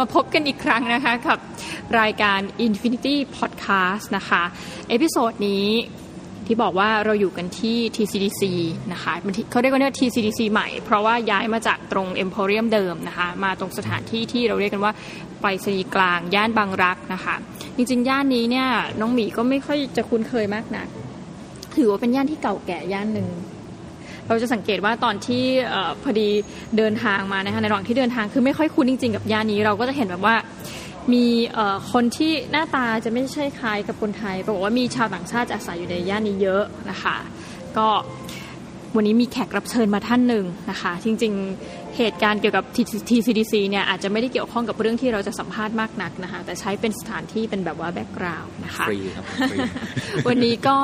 [0.00, 1.38] มาพบกันอีกครั้งนะคะกับ
[2.00, 4.42] รายการ Infinity Podcast นะคะ
[4.88, 5.66] episode นี้
[6.46, 8.42] ที่บอกว่าเราอยู่กันที่ TCDC
[8.92, 9.12] นะคะ
[9.50, 14.92] เขาเรียกว่า TCDC ใหม่ เพราะว่าย้ายมาจากตรง Emporium เดิมนะคะ มาตรงสถานที่ที่เราเรียกกันว่า
[15.40, 17.34] ไปรษณีย์กลาง ย่านบางรักนะคะ
[17.76, 18.68] จริงๆ ย่านนี้เนี่ย
[19.00, 20.88] น้องหมีก็ไม่ค่อยจะคุ้นเคยมากนัก
[21.76, 23.28] ถือว่าเป็นย่านที่เก่าแก่ย่านหนึ่ง
[24.28, 25.44] เราจะสังเกตว่าตอนที่
[26.02, 26.28] พอดี
[26.76, 30.36] เดินทางมานะคะในระหว่างที่เดินทางคือไม่ค่อยคุ้นจริง ๆ กับย่านนี้เราก็จะเห็นแบบว่า
[31.12, 31.26] มี
[31.92, 37.16] คนที่หน้าตาจะไม่ใช่คล้ายกับคนไทยบอกว่ามีชาวต่างชาติอาศัยอยู่ในย่านนี้เยอะนะคะ
[37.76, 37.86] ก็
[38.96, 42.64] วันนี้มีแขกรับเชิญมาท่านหนึ่งนะคะ จริงๆเหตุการณ์เกี่ยวกับ
[43.08, 49.24] TCDC เนี่ยอาจจะไม่ได้เกี่ยวข้องกับเรื่องที่เราจะสัมภาษณ์มากนักนะคะ แต่ใช้เป็นสถานที่เป็นแบบว่าแบ็กกราวน์นะคะฟรีครับ
[50.28, 50.76] วันนี้ก็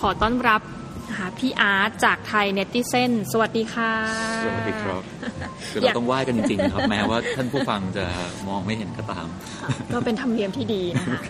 [0.00, 0.60] ขอต้อนรับ
[1.14, 3.92] ค่ะพี่อาร์ตจาก Thai Netizen สวัสดีค่ะ
[4.44, 5.02] สวัสดีครับ
[5.72, 8.06] คือเราต้องไหว้กันจริงๆครับ แม้ว่าท่านผู้ฟังจะ
[8.48, 9.26] มองไม่เห็นก็ตาม
[9.92, 11.20] ก็เป็นธรรมเนียมที่ดีนะคะ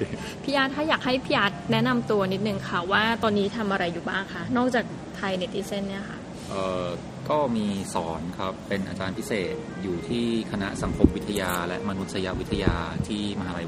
[0.45, 4.85] พี่อาร์ตถ้าอยากให้พี่อาร์ตแนะนำตัวนิดนึงค่ะ ว่าตอนนี้ทำอะไรอยู่บ้างคะนอกจาก
[5.17, 6.19] Thai Netizen เนี่ยค่ะ
[6.51, 6.85] เอ่อ
[7.29, 12.75] ก็มีสอนครับ เป็นอาจารย์พิเศษอยู่ที่คณะสังคมวิทยาและมนุษยวิทยา
[13.09, 13.67] ที่มหาลัย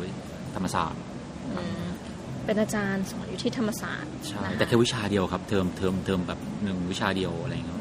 [0.54, 1.00] ธรรมศาสตร์
[2.48, 7.78] เป็นอาจารย์สอนอยู่ที่ธรรมศาสตร์ใช่แต่แค่วิชาเดียวครับ เทอมเทอมเทอมแบบหนึ่งวิชาเดียวอะไรเงี้ย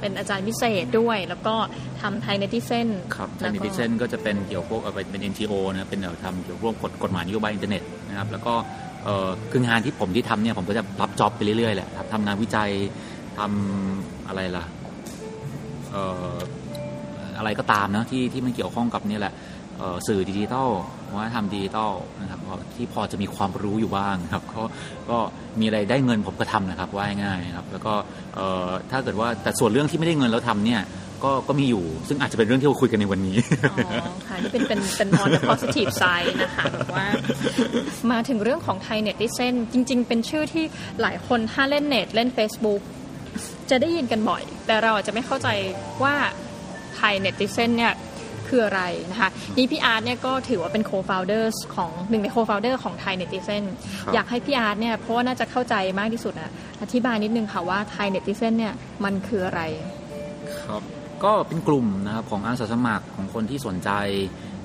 [0.00, 1.54] เป็นอาจารย์พิเศษด้วย แล้วก็
[2.02, 8.54] ทำ Thai Netizen ครับ Thai Netizenก็จะเป็นเกี่ยวพวกเป็น NGO นะเป็นเกี่ยวทำเกี่ยวกับพวกกฎหมายนโยบายอินเทอร์เน็ตนะครับแล้วก็
[9.50, 12.70] คืองานที่ผมที่ทำเนี่ยผมก็จะรับ job ไปเรื่อยๆแหละครับทำงานวิจัย
[13.38, 14.64] ทำอะไรล่ะ
[17.38, 19.32] อะไรก็ตามนะที่ที่มันเกี่ยวข้องกับนี่แหละ
[20.06, 20.70] สื่อดิจิทัล
[21.14, 22.40] วัฒนธรรมดิจิทัลนะครับ
[22.76, 24.62] ที่พอจะมีความรู้อยู่บ้างครับ ก็
[25.10, 25.18] ก็
[25.60, 27.94] มีอะไรได้เงินผมก็ทำนะครับว่าง่ายครับ แล้วก็
[28.90, 30.82] ถ้าเกิดว่าแต่ส่วนเรื่องที่ไม่ได้เงินแล้วทำเนี่ย
[31.24, 33.70] ก็ก็มีอยู่ ซึ่งอาจจะเป็นเรื่องที่เราคุยกันในวันนี้ อ๋
[34.02, 37.06] อ ค่ะ นี่เป็นเป็นเป็น on the positive side นะคะว่า
[38.12, 40.64] มาถึงเรื่องของไทยเน็ตดิเซนจริง ๆ เป็นชื่อที่
[41.00, 42.80] หลายคนถ้าเล่นเน็ตเล่น Facebook
[43.70, 45.48] จะได้ยินกันบ่อย แต่เราอาจจะไม่เข้าใจ
[46.02, 46.14] ว่า
[46.96, 47.92] Thai Netizen เนี่ย
[48.48, 53.64] คืออะไรนะคะนี่พี่อาร์ตเนี่ยก็ถือว่าเป็น co-founder ของหนึ่งใน co-founder ของ Thai Netizen
[54.14, 56.52] อยากให้พี่อาร์ตเนี่ยเพราะว่าน่าจะเข้าใจมากที่สุดนะ
[56.82, 59.62] อธิบายนิดนึงค่ะว่า Thai Netizen เนี่ยมันคืออะไร
[60.64, 60.82] ครับ
[61.24, 63.90] ก็เป็นกลุ่มนะครับของอาสาสมัครของคนที่สนใจ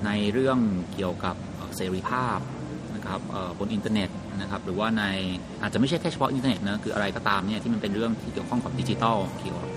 [0.06, 0.58] ในเรื่อง
[0.94, 1.34] เกี่ยวกับ
[1.76, 2.38] เสรีภาพ
[2.94, 3.20] นะครับ
[3.58, 5.04] บนอินเทอร์เน็ตนะครับหรือว่าใน
[5.62, 9.70] อาจจะไม่ใช่แค่เฉพาะอินเทอร์เน็ตนะคืออะไรก็ตามเนี่ยที่มันเป็นเรื่องที่เกี่ยวข้องกับดิจิทัลเกี่ยวกับ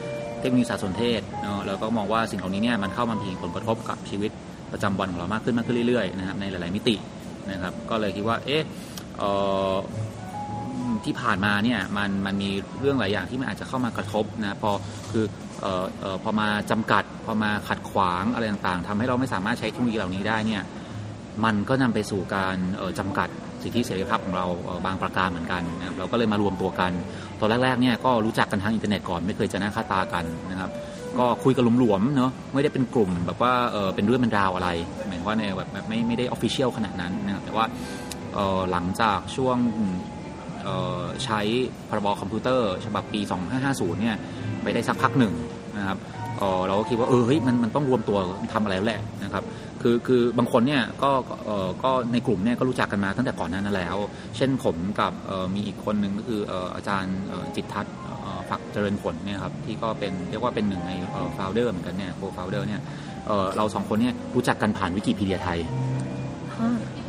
[0.44, 4.31] เทคโนโลยีสารสนเทศเนาะแล้วก็มองว่าสิ่งเหล่านี้เนี่ยมันเข้ามามีผลกระทบกับชีวิต
[4.72, 6.96] ประจำวันของเรามากขึ้นมากขึ้นเรื่อยๆนะครับในหลาย ๆมิติ
[7.52, 8.64] นะครับก็เลยคิดว่าเอ๊ะ
[11.06, 12.50] ที่ผ่านมาเนี่ยมันมันมี
[12.80, 14.72] เรื่องหลายอย่างที่มันอาจจะเข้ามากระทบนะพอ
[15.12, 15.26] คือ
[15.64, 20.64] ออพอมาจำกัด พอมาขัดขวางอะไรต่างๆทำให้เราไม่สามารถใช้เทคโนโลยีเหล่านี้ได้เนี่ย
[21.44, 22.58] มันก็นำไปสู่การ
[23.00, 23.30] จำกัด
[23.63, 24.46] สิทธิเสรีภาพของเรา
[24.85, 26.91] บางประการเหมือนกันนะครับเราก็เลยมารวมตัวกัน
[27.40, 30.69] ตอนแรกๆเนี่ยก็รู้จักกันทางอินเทอร์เน็ตก่อนไม่เคยเจอหน้าค่าตากันนะครับ
[31.19, 34.69] ก็คุยกันหลวมๆเนาะไม่ได้เป็นกลุ่มแบบว่าเออเป็นเรื่องเป็นราวอะไร
[35.07, 37.66] หมายว่าในแบบแบบไม่ไม่ได้ official ขนาดนั้นนะครับแต่ว่า
[38.34, 39.57] เออหลังจากช่วง
[41.25, 41.41] ใช้
[41.90, 43.19] พรบคอมพิวเตอร์ฉบับปี
[43.62, 44.18] 2550เนี่ย
[44.63, 45.34] ไปได้สักพักหนึ่ง
[45.78, 45.97] นะครับ
[46.68, 48.18] เราก็คิดว่าเออเฮ้ยมันมันต้องรวมตัว
[48.54, 49.44] ทำอะไรแล้วแหละนะครับ
[49.81, 51.12] คือคือบางคนเนี่ยก็
[51.46, 53.98] เออก็ในกลุ่มเนี่ยก็รู้จักกันมาตั้งแต่ก่อนหน้านั้นแล้ว
[54.38, 55.14] เช่นผมกับ
[55.56, 56.42] มีอีกคนหนึ่งก็คือ
[56.76, 57.18] อาจารย์
[57.56, 57.94] จิตร์ทัศน์
[58.50, 60.92] ฝักเจริญผลเนี่ยครับที่ก็เป็นเรียกว่าเป็นหนึ่งใน
[61.34, 62.81] founder เหมือนกันเนี่ย founder เนี่ย
[63.58, 65.60] เราสองคนเนี่ยรู้จักกันผ่านวิกิพีเดียไทย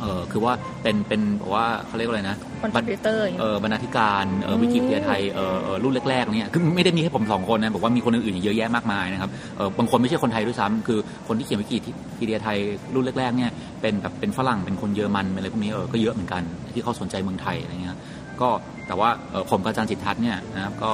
[0.05, 5.39] ออคือว่าเป็นเป็นบอกว่าเขาเรียกว่าอะไรนะ contributor เออบรรณาธิการเออวิกิพีเดียไทยเอ
[5.73, 11.77] อรุ่นแรกๆเนี่ยคือไม่ได้มีแค่ผมสองคนนะบอกว่ามีคนอื่นๆเยอะแยะมากมายนะครับเออบางคนไม่ใช่คนไทยด้วยซ้ำคือคนที่เขียนวิกิ
[12.17, 12.57] พีเดียไทย
[12.93, 13.51] รุ่นแรกๆเนี่ย
[13.81, 16.43] เป็นแบบเป็นฝรั่งเป็นคนเยอรมันอะไรพวกนี้เออก็เยอะเหมือนกัน
[16.73, 17.97] ที่เขาสนใจเมืองไทยอะไรเงี้ย
[18.41, 18.49] ก็
[18.87, 19.09] แต่ว่า
[19.49, 20.91] ผมกับอาจารย์จิตทัศน์เนี่ยนะครับก็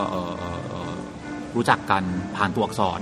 [1.55, 2.03] รู้จักกัน
[2.37, 3.01] ผ่านตัวอักษร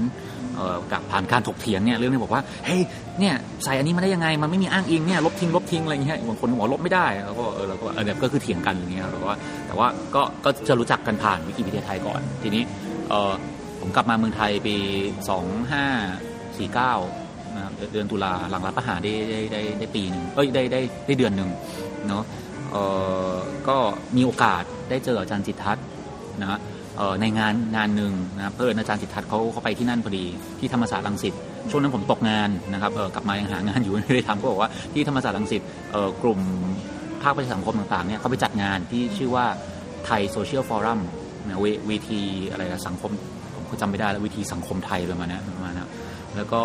[0.92, 2.82] กับผ่านการถกเถียงเนี่ยเรื่องนี้บอกว่าเฮ้ย
[3.20, 9.36] เนี่ยใส่อันนี้มาได้ยังไงมันไม่มีอ้างอิงเนี่ยลบทิ้งลบทิ้งอะไรเงี้ยบางคนบอกลบไม่ได้แล้วก็เออเราก็เออเนี่ยก็คือเถียงกันอย่างเงี้ยแต่ว่า
[9.68, 12.64] แต่ว่าก็ก็จะรู้จักกันผ่านวิกิพีเดียไทยก่อน ทีนี้
[13.10, 13.34] เออ
[13.80, 14.76] ผมกลับมาเมืองไทยปี
[15.30, 15.86] สองห้า
[16.58, 16.94] สี่เก้า
[17.56, 21.50] นะเดือนตุลาหลังรัฐประหารได้ได้ได้ได้ปีหนึ่งเอ้ยได้ได้ได้เดือนหนึ่ง
[22.08, 22.24] เนาะ
[22.72, 22.76] เอ
[23.32, 23.34] อ
[23.68, 23.78] ก็
[24.16, 25.86] มีโอกาสได้เจออาจารย์จิตทัศน์
[26.42, 26.60] นะ
[27.22, 30.26] ในงานงานหนึ่งนะครับเพื่อนอาจารย์สิทธัตเขาเขาไปที่นั่นพอดี
[30.60, 31.34] ที่ธรรมศาสตร์รังสิต
[31.70, 35.62] ช่วงนั้นผมตกงานนะครับกลับมายังหางานอยู่ไม่ได้ทำก็บอกว่าที่ธรรมศาสตร์รังสิต
[36.24, 36.40] กลุ่ม
[37.24, 39.46] ภาคประชาสังคมต่างๆเนี่ยเขาไปจัดงานที่ชื่อว่า
[40.06, 41.00] ไทยโซเชียลฟอรัม
[41.46, 42.22] นะเวที
[42.52, 43.12] อะไรนะสังคม
[43.54, 45.90] ผมจำไม่ได้แล้ววิธีสังคมไทยประมาณนี้ประมาณนั้น
[46.36, 46.64] แล้วก็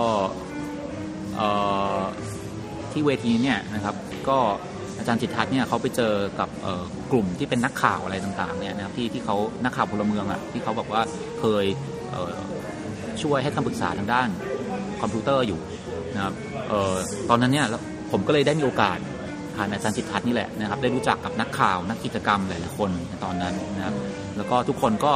[2.93, 3.95] ที่เวทีเนี่ยนะครับ
[4.29, 4.39] ก็
[5.05, 6.49] อาจารย์จิตทัศน์เนี่ยเขาไปเจอกับ
[7.13, 11.03] กลุ่มที่เป็นนักข่าวอะไรต่างๆเนี่ยนะครับที่ที่เขานักข่าวพลเมืองอะที่เขาบอกว่า
[11.41, 11.65] เคย
[13.23, 14.29] ช่วยให้คำปรึกษาทางด้าน
[15.01, 15.61] คอมพิวเตอร์อยู่
[16.15, 16.35] นะครับ
[17.31, 17.67] ตอนนั้นเนี่ย
[18.13, 18.99] ผมก็เลยได้มีโอกาส
[19.57, 23.95] ผ่านอาจารย์จิตร์ทัศน์นี่แหละนะครับได้รู้จักกับนักข่าวนักกิจกรรมหลายๆคนในตอนนั้นนะครับ
[24.37, 25.13] แล้วก็ทุกคนก็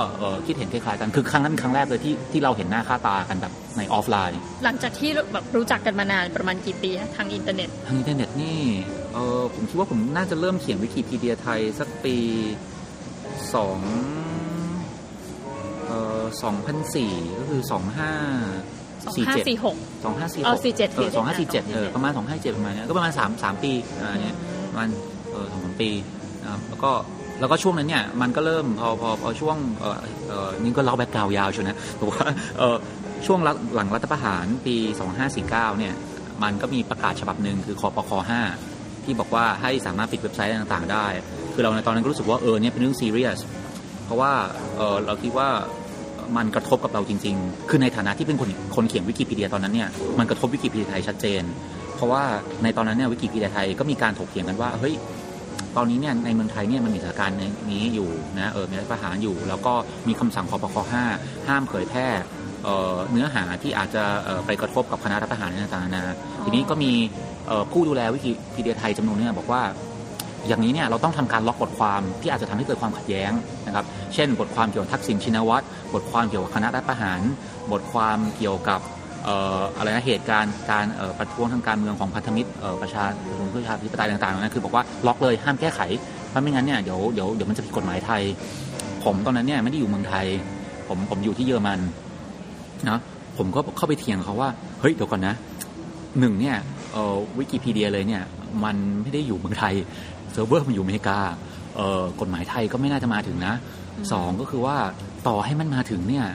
[0.47, 8.59] คิดเห็นคล้ายๆกันคือครั้งนั้นครั้งแรกเลยที่ที่เราเห็นหน้าค่าตากันแบบในออฟไลน์ หลังจากที่แบบรู้จักกันมานานประมาณกี่ปีทางอินเทอร์เน็ตทางอินเทอร์เน็ตนี่
[8.98, 12.17] เออผมคิดว่าผมน่าจะเริ่มเขียนวิกิพีเดียไทยสักปี
[13.55, 13.79] สอง
[15.87, 18.11] เอ่อสองพันสี่ก็คือสองห้า
[19.17, 24.37] สี่เจ็ดสี่หกสองห้าสี่หกสี่เจ็ดสองห้าสี่เจ็ดเออประมาณสองห้าเจ็ดประมาณนี้ก็ประมาณสามสามปีอะไรเนี้ย
[24.71, 24.89] ประมาณ
[25.31, 25.91] เออสองสามปี
[26.43, 26.93] นะครับแล้วก็
[27.41, 29.97] แล้วก็ช่วงนั้นเนี่ยมันก็เริ่มพอพอพอช่วงเออ
[30.29, 32.27] เออนี่ก็เล่าแบ็กกราวยาวชนะแต่ว่า
[32.59, 32.77] เออ
[33.27, 33.41] ช่วง
[33.75, 34.77] หลังรัฐประหารปี
[35.27, 35.95] 2549เนี่ย
[36.43, 38.78] มันก็มีประกาศฉบับหนึ่งคือคอปค5
[39.09, 41.07] ที่บอกว่าให้สามารถปิดเว็บไซต์ต่างๆ ได้
[41.55, 43.41] คือเราในตอนนั้นก็รู้สึกว่าเออเนี่ยเป็นเรื่องซีเรียส
[44.05, 44.33] เพราะว่า
[44.77, 45.49] เออเราคิดว่า
[46.37, 49.89] มันกระทบกับเราจริง ๆ คือในฐานะที่เป็นคนคนเขียนวิกิพีเดียตอนนั้นเนี่ย
[50.19, 51.43] มันกระทบวิกิพีเดียไทยชัดเจน
[51.97, 52.23] เพราะว่า
[52.63, 54.95] ในตอนนั้นเนี่ยวิกิพีเดียไทยก็มีการถกเถียงกันว่าเฮ้ย
[55.77, 57.37] ตอนนี้เนี่ยในเมืองไทยเนี่ยมันมีสถานการณ์
[57.71, 59.75] นี้อยู่นะเออมีรัฐประหารอยู่ แล้วก็
[60.09, 60.77] มีคำสั่งคอปค
[61.13, 62.09] 5ห้ามเผยแพร่
[63.11, 64.05] เนื้อหาที่อาจจะ
[64.47, 66.15] ไปกระทบกับคณะรัฐประหารต่างๆนะ
[66.45, 66.93] ทีนี้ก็มี
[67.73, 69.63] ผู้ดูแลวิกิพีเดียไทยจำนวนนี้บอกว่า
[70.49, 73.33] อย่างนี้เนี่ยเราต้องทำการล็อกบทความที่อาจจะทำให้เกิดความขัดแย้ง
[73.67, 73.85] นะครับ
[74.15, 75.65] เช่น บทความเกี่ยวกับทักษิณชินวัตร
[75.95, 77.21] บทความเกี่ยวกับคณะรัฐประหาร
[77.73, 78.81] บทความเกี่ยวกับ
[79.77, 80.87] อะไรนะเหตุการณ์การ
[81.19, 82.51] ประท้วงทางการเมืองของพันธมิตร
[82.83, 85.81] ประชาชนเพื่อชาติปไตยต่างๆนั่นคือบอกว่าล็อกเลยห้ามแก้ไข
[86.29, 88.23] เพราะไม่งั้นเนี่ยเดี๋ยวเดี๋ยวเดี๋ยวมันจะผิดกฎหมายไทย
[89.05, 90.27] ผมตอนนั้นเนี่ยไม่ได้อยู่เมืองไทย
[90.89, 91.81] ผมผมอยู่ที่เยอรมัน
[92.89, 93.01] นะ
[93.39, 94.49] ผมก็เข้าไปเถียงเขาว่า
[94.81, 95.35] เฮ้ยเดี๋ยวก่อนนะ
[96.21, 96.57] หนึ่งเนี่ย
[97.39, 98.23] วิกิพีเดียเลยเนี่ย
[98.65, 99.75] มันไม่ได้อยู่เมืองไทย
[100.33, 101.19] เซิร์ฟเวอร์มันอยู่อเมริกา
[102.21, 103.55] กฎหมายไทยก็ไม่น่าจะมาถึงนะ
[104.13, 104.77] สองก็คือว่า
[105.29, 106.27] ต่อให้มันมาถึงเนี่ย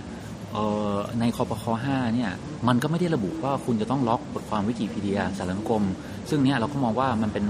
[1.19, 2.31] ในคปค5เนี่ย
[2.67, 5.83] มันก็ไม่ได้ระบุว่าคุณจะต้องล็อกบทความวิกิพีเดียสารคม
[6.29, 7.45] ซึ่งเนี่ยเราก็มองว่ามันเป็น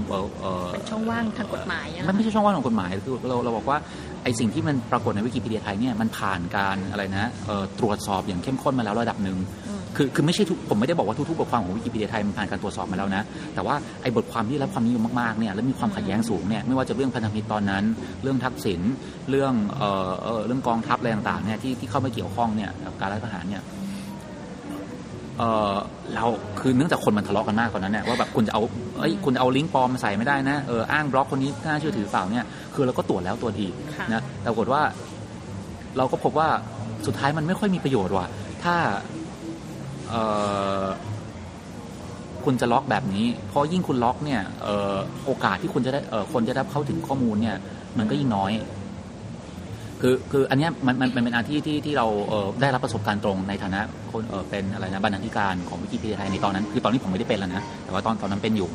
[0.72, 3.78] เป็นช่องว่างทางกฎหมายมันไม่ใช่ช่องว่างทางกฎหมายคือเราเราบอกว่า
[4.24, 7.30] ไอสิ่งที่มันปรากฏในวิกิพีเดียไทยเนี่ยมันผ่านการอะไรนะ
[7.80, 9.38] ตรวจสอบอย่างเข้มข้นมาแล้วระดับหนึ่ง
[9.96, 13.22] คือคือไม่ใช่ทุกผมไม่ได้บอกว่าทุกๆบทความของวิกิพีเดียไทยมันผ่านการตรวจสอบมาแล้วนะ
[13.54, 17.84] แต่ว่าไอ้บทความที่รับความนิยมมากๆเนี่ยแล้วมีความขัดแย้งสูงเนี่ยไม่ว่าจะเรื่องพันธมิตรตอนนั้น
[18.22, 18.80] เรื่องทักษิณ
[19.30, 19.90] เรื่องเอ่
[20.38, 23.62] อเรื่องกองทัพอะไรต่างๆเนี่ยที่ที่เข้ามาเกี่ยวข้องเนี่ยกับการรัฐประหารเนี่ย
[25.38, 25.42] เอ
[25.72, 25.76] อ
[26.14, 26.24] เรา
[26.60, 28.62] คือเนื่องจากคนมันทะเลาะกันมากกว่านั้นเนี่ยว่าแบบคุณจะเอา
[28.98, 32.44] เอ้ยคุณเอาลิงก์ปลอมมาใส่ไม่ได้นะเอออ้างบล็อกคนนี้น่าเชื่อถือเปล่าเนี่ย
[32.74, 33.72] คือเราก็ตรวจแล้วตัวดีก
[34.12, 34.82] นะแต่ปรากฏว่า
[35.96, 36.48] เราก็พบว่า
[37.06, 38.26] สุดท้ายมันไม่ค่อยมีประโยชน์ว่ะ
[38.64, 38.76] ถ้า
[42.44, 44.40] คุณจะล็อกแบบนี้เพราะยิ่งคุณล็อกเนี่ย
[45.26, 46.00] โอกาสที่คุณจะได้
[46.32, 47.56] คนจะได้เข้าถึงข้อมูลเนี่ย
[47.98, 48.52] มันก็ยิ่งน้อย
[50.00, 52.06] คือคืออันนี้มันมันเป็นอาที่ที่ที่เรา
[52.60, 53.80] ได้รับประสบการณ์ตรงในฐานะ
[54.12, 58.68] คนเป็นอะไรนะบรรณาธิการของวิกิพีเดียไทยในตอนนั้น คือตอนนี้ผมไม่ได้เป็นแล้วนะแต่ว่าตอนตอนนั้นเป็นอยู่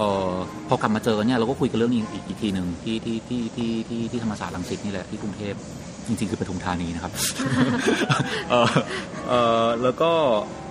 [0.00, 0.34] ออ
[0.68, 5.54] พอกลับมาเจอเนี่ยเราก็คุยกันเรื่องนี้อีกอีกทีหนึ่งที่ที่ที่ที่ที่ที่ธรรมศาสตร์ลังสิตนี่แหละที่กรุงเทพ
[6.06, 7.12] จริงๆคือปทุมธานีนะครับ
[8.50, 8.68] เออ
[9.28, 9.32] เอ
[9.64, 10.10] อแล้วก็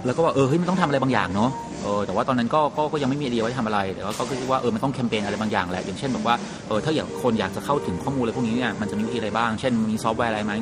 [0.05, 1.49] แล้วก็ว่าเออเฮ้ยมันต้องทำอะไรบางอย่างเนาะ
[1.85, 6.35] เออแต่ว่าตอนนั้นก็ก็ก็ยังไม่มีไอเดียว่าจะทำอะไรแต่ว่าก็คิดว่าเออมันต้องแคมเปญอะไรบางอย่างแหละอย่างเช่นแบบว่า
[6.67, 10.53] เออถ้าอยางคนอยากจะเข้าถึงข้อมูลอะไรพวกนี้เนี่ยมันจะมีวิธีอะไรบ้าง เช่นมีซอฟต์แวร์อะไรไหม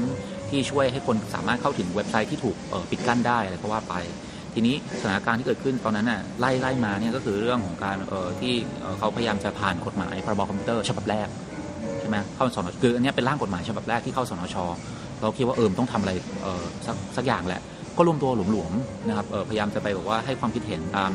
[0.49, 2.55] ที่ช่วยให้คนสามารถเข้าถึงเว็บไซต์ที่ถูก
[2.89, 3.95] ปิดกั้นได้อะไรก็ว่าไป
[4.53, 8.53] ทีนี้สถานการณ์ที่เกิดขึ้นตอนนั้นน่ะไล่ไล่มาเนี่ยก็คือเรื่องของการเออที่
[8.99, 11.27] เขาพยายามจะผ่านกฎหมายพรบคอมพิวเตอร์ฉบับแรก
[11.99, 14.55] ใช่ไหมเข้าสนคืออันนี้เป็นร่างกฎหมายฉบับแรกที่เข้าสนช
[15.21, 16.13] เราคิดว่าเออต้องทำอะไร
[16.43, 17.61] เออสักสักอย่างแหละ
[17.97, 21.11] ก็รวมตัวหลวมๆนะครับพยายามจะไปบอกว่าให้ความคิดเห็นตาม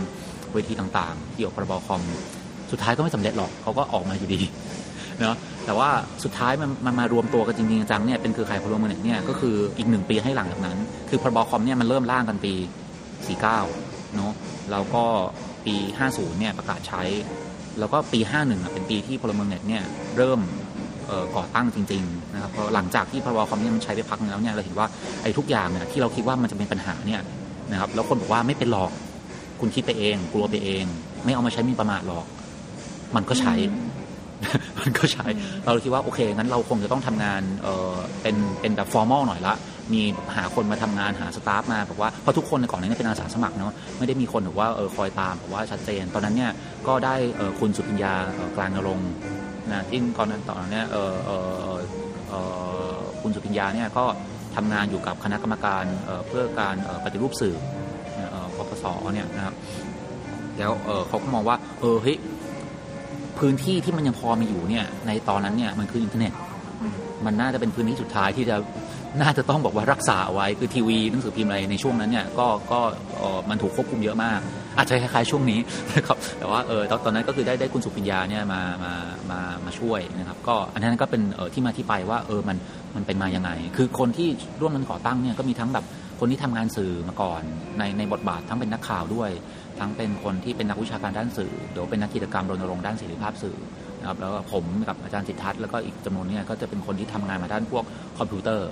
[0.53, 2.03] เวทีต่างๆ เกี่ยวกับพรบคอม
[2.71, 4.41] สุดท้ายก็ไม่สำเร็จหรอกเขาก็ออกมาอยู่ดี
[5.21, 5.89] เนาะแต่ว่า
[6.25, 10.79] สุดท้ายมันมันมารวมตัวกันจริงๆจังเนี่ยเป็นคือใครพลเมืองเนี่ยก็คืออีกหนึ่งปีให้หลังจากนั้น
[11.11, 12.53] คือพรบคอมเนี่ยมันเริ่มร่างกันปี
[13.15, 14.33] 49เนาะ
[14.71, 15.05] แล้วก็
[15.67, 15.75] ปี
[16.07, 17.03] 50เนี่ยประกาศใช้
[17.79, 19.85] แล้วก็ปี 51เป็นปีที่พลเมืองเน็ตเนี่ย
[20.17, 20.41] เริ่ม
[21.37, 24.87] ก่อตั้งจริงๆนะครับเพราะหลังจากที่พรบคอมเนี่ยมันใช้ไปพักนึงแล้วเนี่ยเราเห็นว่า
[25.23, 27.21] ไอ้ทุกอย่างเนี่ยที่เราคิดว่ามันจะเป็นปัญหาเนี่ย
[27.73, 28.93] นะครับแล้วคนบอกว่าไม่เป็นหลอก
[29.61, 30.85] คุณคิดไปเอง กลัวไปเอง
[31.25, 32.27] ไม่เอามาใช้มีประมาทหรอก
[33.17, 33.55] มันก็ใช้
[34.81, 35.27] มันก็ใช้
[35.65, 39.55] เราคิดว่าโอเคงั้นเราคงจะต้องทำงานเออเป็นเป็นแบบฟอร์มอลหน่อยละ
[39.93, 40.03] มี
[40.37, 46.53] หาคนมาทำงานหาสตาฟมาบอกว่าเพราะทุกคนในก่อนนี้เป็นอาสาสมัครเนาะไม่ได้มีคนแบบว่าเออคอยตามบอกว่าชัดเจน ตอนนั้นเนี่ย
[46.87, 48.15] ก็ได้เออคุณสุพิญญา
[48.57, 49.01] กลางนรง
[49.73, 51.31] นะที่ก่อนนั้นตอนนี้เออเอ
[51.73, 51.77] อ
[52.29, 52.35] เอ
[52.93, 54.05] อคุณสุพิญญาเนี่ยก็
[54.57, 55.85] ทำงานอยู่กับคณะกรรมการ
[56.27, 57.57] เพื่อการปฏิรูปสื่อ
[58.57, 58.85] ปปส
[59.15, 59.55] เนี่ยนะครับ
[60.59, 62.17] แล้วเออเขาก็มองว่า เออเฮ้ย
[63.39, 66.33] พื้นที่ที่มันยังพอมีอยู่เนี่ย ในตอนนั้นเนี่ยมันคืออินเทอร์เน็ต
[67.27, 68.57] มันน่าจะเป็นพื้นที่สุดท้ายที่จะ
[69.21, 72.81] น่าจะต้องบอกว่ารักษาเอาไว้คือทีวีหนังสือพิมพ์อะไรในช่วงนั้นเนี่ยก็ก็
[73.17, 74.41] เออมันถูกควบคุมเยอะมาก
[74.79, 75.61] อาจจะคล้ายๆช่วงนี้
[75.97, 78.93] นะครับแต่ว่าเออตอนนั้นก็คือได้ได้คุณสุพิญญาเนี่ยมามา
[79.31, 82.57] มามาช่วยนะครับก็อันนั้นก็เป็นเออที่มาที่ไปว่าเออมัน
[82.97, 84.29] มันเป็นมายังไง คือคนที่
[84.61, 85.85] ร่วมกันก่อตั้งเนี่ยก็มีทั้งแบบ
[86.21, 87.43] คนที่ทำงานสื่อมาก่อน
[87.79, 89.31] ในในบทบาททั้งเป็นนักข่าวด้วย
[89.79, 93.57] ทั้งเป็นคนที่เป็นนักวิชาการด้านสื่อหรือว่าเป็นนักกิจกรรมรณรงค์ด้านเสรีภาพสื่อ
[94.01, 97.85] นะครับแล้วก็ผมกับอาจารย์สิทธัศน์แล้วก็อีกจำนวนนึงก็จะเป็นคนที่ทำงานมาด้านพวก
[98.19, 98.69] คอมพิวเตอร์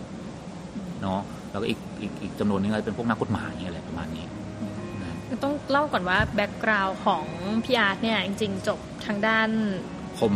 [1.03, 1.21] เนาะ
[1.51, 4.27] แล้วก็อีกอีกอีกจำนวนนึงก็เป็นพวกนักกฎหมายอะไรประมาณนี้
[5.43, 7.25] ต้องเล่าก่อนว่า background ของ
[7.65, 9.49] พี่อาร์ตเนี่ยจริงๆ จบทางด้าน
[10.21, 10.33] ผม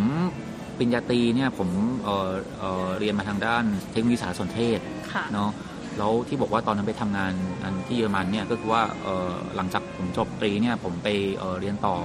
[0.78, 1.68] ปริญญาตรีเนี่ยผม
[2.04, 4.78] เอ่อเอ่อเรียนมาทางด้านเทคโนโลยีสารสนเทศ
[5.12, 5.50] ค่ะเนาะ
[5.98, 7.32] แล้วที่บอกว่าตอนนั้นไปทำงาน
[7.62, 11.96] อันที่เยอรมันเนี่ยก็คือว่าเอ่อหลังจากผมจบตรีเนี่ยผมไปเอ่อเรียนต่อ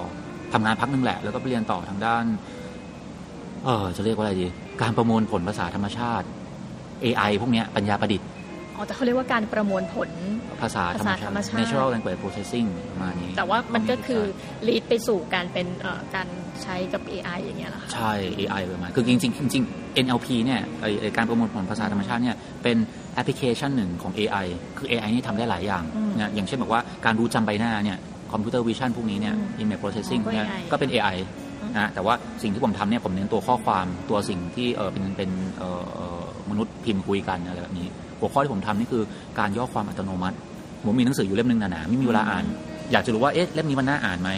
[0.53, 2.25] ทำงานพักหนึงแหละ แล้วก็ไปเรียนต่อทางด้าน
[3.65, 4.47] เออจะเรียกว่าอะไรดี
[4.81, 6.27] การประมวลผลภาษาธรรมชาติ
[7.05, 8.27] AI พวกเนี้ยปัญญาประดิษฐ์
[8.75, 10.09] อ๋อแต่เขาเรียกว่าการประมวลผล
[10.61, 14.21] ภาษาธรรมชาภาษาธรรมติชาติ natural language processing ประมาณนี้ แต่ว่ามันก็คือ
[14.67, 16.27] ลีดไปสู่การเป็นเอ่อการ
[16.63, 22.77] ใช้กับ AI อย่างเงี้ยเหรอคะใช่ AI ประมาณคือจริงๆจริงๆ NLP เนี่ยไอ้ไอ้การประมวลผลภาษาธรรมชาติเนี่ยเป็น
[23.13, 24.45] แอปพลิเคชันหนึ่งของ AI
[24.77, 25.83] คือ AI นี่ทำได้หลายอย่าง
[26.19, 27.97] นะอย่างเช่นบอกว่าการรู้จำใบหน้าเนี่ย
[28.31, 31.17] computer vision พวกนี้เนี่ย image processing เนี่ยก็เป็น AI
[31.77, 37.87] นะแต่ว่าสิ่งที่ผมทำเนี่ยผมเน้นตัวข้อความตัวสิ่งที่เออเป็นเป็นเอ่อเอ่อมนุษย์พิมพ์คุยกันอะไรแบบนี้
[38.19, 39.03] หัวข้อที่ผมทำนี่คือ
[39.39, 40.35] การย่อความอัตโนมัติ
[40.85, 42.45] ผมมีหนังสืออยู่เล่มหนึ่งหนาๆไม่มีเวลาอ่าน
[42.91, 44.29] อยากจะรู้ว่าเอ๊ะเล่มนี้มันน่าอ่านไหม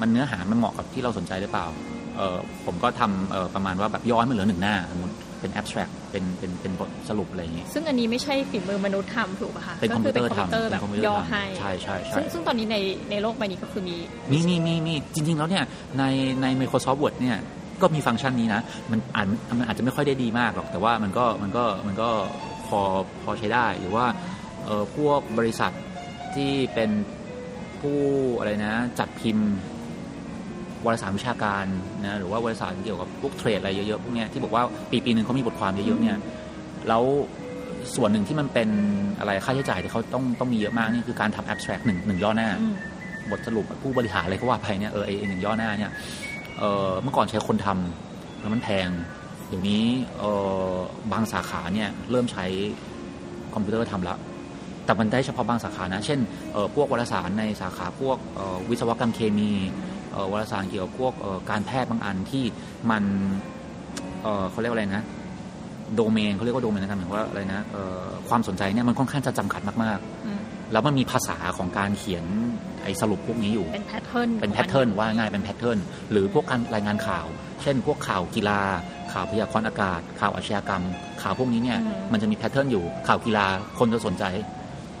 [0.00, 1.66] มันเนื้อหามันเหมาะกับที่เราสนใจหรือเปล่า
[2.16, 12.76] เออผมก็ทำเออประมาณว่าแบบย่อมันเหลือหนึ่งหน้าสมมติเป็น abstract เป็นเป็นเป็นบทสรุปอะไรอย่างเงี้ยซึ่งอันนี้ไม่ใช่ฝีมือมนุษย์ทำถูกป่ะคะเป็นคอมพิวเตอร์ก็คืทำเป็นคอมพิวเตอร์แบบเป็นคอมพิวเตอร์ย่อทำให้ใช่ใช่ใช่ซึ่งซึ่งตอนนี้ใน
[13.10, 13.96] ในโลกใบนี้ก็คือมี
[14.32, 15.64] มีมีมีมีจริง ๆ แล้วเนี่ย
[15.98, 16.04] ใน
[16.42, 17.36] ใน Microsoft Word เนี่ย
[17.82, 19.26] ก็มีฟังก์ชันนี้นะ มันอ่าน
[19.58, 22.08] มันอาจจะไม่ค่อยได้ดีมากหรอกแต่ว่ามันก็มันก็มันก็
[22.66, 22.80] พอ
[23.22, 24.06] พอใช้ได้ หรือว่า
[24.64, 25.72] เออพวกบริษัท
[26.34, 26.90] ที่เป็น
[27.80, 27.98] ผู้
[28.38, 29.48] อะไรนะ จัดพิมพ์
[30.84, 31.66] วารสารวิชาการ
[32.02, 36.18] นะหรือว่าวารสารเกี่ยวกับพวกเทรดอะไรเยอะๆพวกเนี้ยที่บอกว่าปีปีหนึ่งเขามีบทความเยอะๆเนี่ย
[36.88, 37.04] แล้ว
[37.96, 38.68] ส่วนหนึ่งที่มันเป็น
[39.18, 42.74] อะไรค่าใช้จ่ายที่เขาต้องต้องมีเยอะมากนี่คือการทำ abstract หนึ่งหนึ่งย่อหน้าอืม
[43.30, 45.90] บทสรุปผู้บริหารอะไรก็ว่าไปเนี่ยเออไอไอ้หนึ่งย่อหน้าเนี่ย
[46.58, 49.86] เออเมื่อก่อนใช้คนทำแล้วมันแพงเดี๋ยวนี้
[50.18, 50.24] เอ
[50.70, 50.72] อ
[51.12, 52.44] บางสาขาเนี่ยเริ่มใช้
[53.54, 54.18] คอมพิวเตอร์ทำแล้ว
[54.84, 56.20] แต่มันได้เฉพาะบางสาขานะ เช่น
[56.52, 59.50] เออพวกวารสารในสาขาพวกเอ่อวิศวกรรมเคมี
[60.12, 62.44] เอ่อวารสารเกี่ยวกับพวกเอ่อการแพทย์บางอันที่
[62.90, 63.04] มัน
[64.22, 65.04] เออเขาเรียกว่าอะไรนะ
[65.96, 72.24] โดเมนเขาเรียกว่าโดเมนนะครับหมายความว่าอะไรนะเอ่อความสนใจเนี่ยมันค่อนข้างจะจำกัดมากอืมๆแล้วมันมีภาษาของการเขียน
[72.82, 75.78] ไอ้สรุปพวกนี้อยู่ เป็น pattern เป็น pattern ว่าง่ายเป็น pattern
[76.10, 77.26] หรือพวกการรายงานข่าว
[77.62, 78.60] เช่น พวกข่าวกีฬา
[79.14, 80.82] ข่าวพยากรณ์อากาศ ข่าวอาชญากรรม
[81.22, 81.78] ข่าวพวกนี้เนี่ย
[82.12, 83.46] มันจะมี pattern อยู่ข่าวกีฬา
[83.78, 84.24] คนจะสนใจ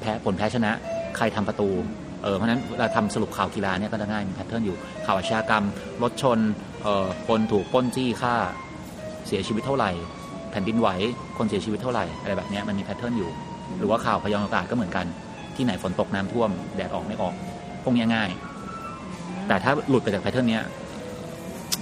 [0.00, 0.72] แพ้ผลแพ้ชนะ
[1.16, 1.68] ใครทำประตู
[2.22, 5.64] เออเพราะฉะนั้นเวลาทำสรุปข่าวกีฬาเนี่ยก็จะง่ายมี pattern อยู่ข่าวอาชญากรรม
[6.02, 6.38] รถชน
[6.82, 8.34] เอ่อคนถูกปล้นจี้ฆ่า
[9.26, 9.90] เสียชีวิตเท่าไหร่
[10.50, 10.88] แผ่นดินไหว
[11.38, 13.30] คนเสียชีวิตเท่าไหร่อะไรแบบเนี้ยมันมี pattern อยู่
[13.78, 15.06] หรือว่าข่าวพยากรณ์อากาศก็เหมือนกัน
[15.56, 17.34] ที่ไหนฝนตกน้ำท่วมแดดออกไม่ออก
[17.82, 18.30] พวกเนี้ยง่าย
[19.48, 20.62] แต่ถ้าหลุดไปจากแพทเทิร์นเนี้ย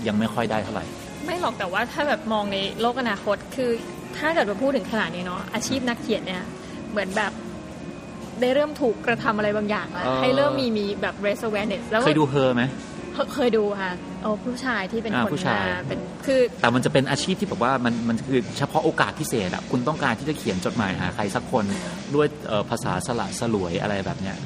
[0.06, 0.84] ยังไม่ค่อยได้เท่าไหร่
[1.25, 3.71] ไม่หรอกแต่ว่าถ้าแบบมองในโลกอนาคต คือ
[4.19, 6.43] ถ้าเกิดมาพูดถึงขนาดนี้เนาะอาชีพนักเขียนเนี่ย
[6.91, 7.33] เหมือนแบบ
[8.41, 12.62] ได้เริ่มถูกกระทำอะไรบางอย่างแล้วเออให้เริ่มมีมีแบบ raise awareness แล้วเคยดูเฮอไหม
[13.14, 21.64] เคยเคยดูค่ะโอ้ผู้ชายที่เป็นอ่าคนผู้ชายมาเป็นคือแต่มันจะเป็นอาชีพที่แบบว่ามันมันคือเฉพาะโอกาสพิเศษอะคุณต้องการที่จะเขียนจดหมายหาใครสักคน
[22.14, 24.37] ด้วยเอ่อภาษาสละสลวยอะไรแบบเนี้ย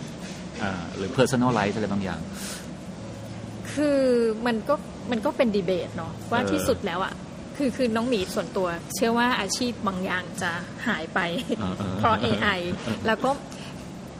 [0.62, 2.20] อ่าหรือ personalize อะไรบางอย่าง
[3.72, 4.00] คือ
[4.46, 4.74] มันก็
[5.10, 7.12] มันก็เป็นดีเบตเนาะว่าเออที่สุดแล้วอะ
[7.56, 10.50] คือคือน้องหมีส่วนตัว เชื่อว่าอาชีพบางอย่างจะ
[10.86, 11.18] หายไป
[11.58, 12.60] เออเออเพราะ AI
[13.06, 13.30] แล้วก็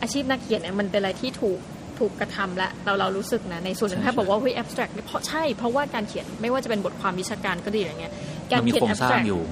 [0.03, 1.59] อาชีพนักเขียนเนี่ยมันเป็นอะไรที่ถูก
[1.99, 8.15] ถูกกระทำและเราเรารู้สึกนะในส่วนหนึ่งใช่ถ้าบอกใช่ว่าเฮ้ย abstract เนี่ยเพราะใช่เพราะว่าการเขียนไม่ว่าจะเป็นบทความวิชาการก็ดีอย่างเงี้ย
[8.51, 9.43] การมันมีเขียนโครงสร้าง abstract อยู่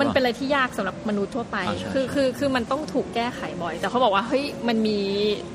[0.00, 4.98] มันเป็นอะไรที่ยากสำหรับมนุษย์ทั่วไปอ่าใช่คือใช่คือคือมันต้องถูกแก้ไขบ่อย แต่เขาบอกว่าเฮ้ยมันมี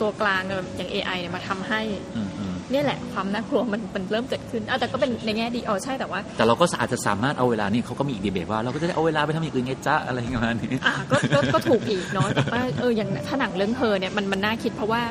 [0.01, 0.41] ตัวกลาง
[0.75, 1.82] อย่าง AI เนี่ยมาทำให้
[2.15, 15.01] อืมอืมเนี่ยแหละความน่ากลัวมันมันเริ่มเกิดขึ้นอะแต่ก็เป็นในแง่ดีอ๋อใช่แต่ว่า แต่เราก็อาจจะสามารถเอาเวลานี่เขาก็มีอีกดีเบตว่าเราก็จะได้เอาเวลาไปทำอย่างอื่นไงจ๊ะอะไรอย่างเงี้ยนี้อะก็ก็ก็ถูกอีกเนาะแต่ว่าเอออย่างถ้าหนังเรื่องเฮอเนี่ยมันมันน่าคิดเพราะว่า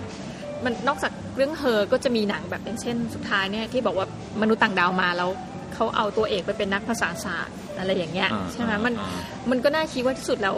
[0.65, 4.07] มันนอกจากเรื่องเฮอก็จะมีหนังแบบอย่างเช่น สุดท้ายเนี่ยที่บอกว่า
[4.43, 5.31] มนุษย์ต่างดาวมาแล้ว
[5.75, 9.21] เขาเอาตัวเอกไปเป็นนักภาษาศาสตร์อะไรอย่างเงี้ยอ่าใช่ไหมอ่ามันอ่า
[9.51, 10.55] มันก็น่าคิดว่าที่สุดแล้ว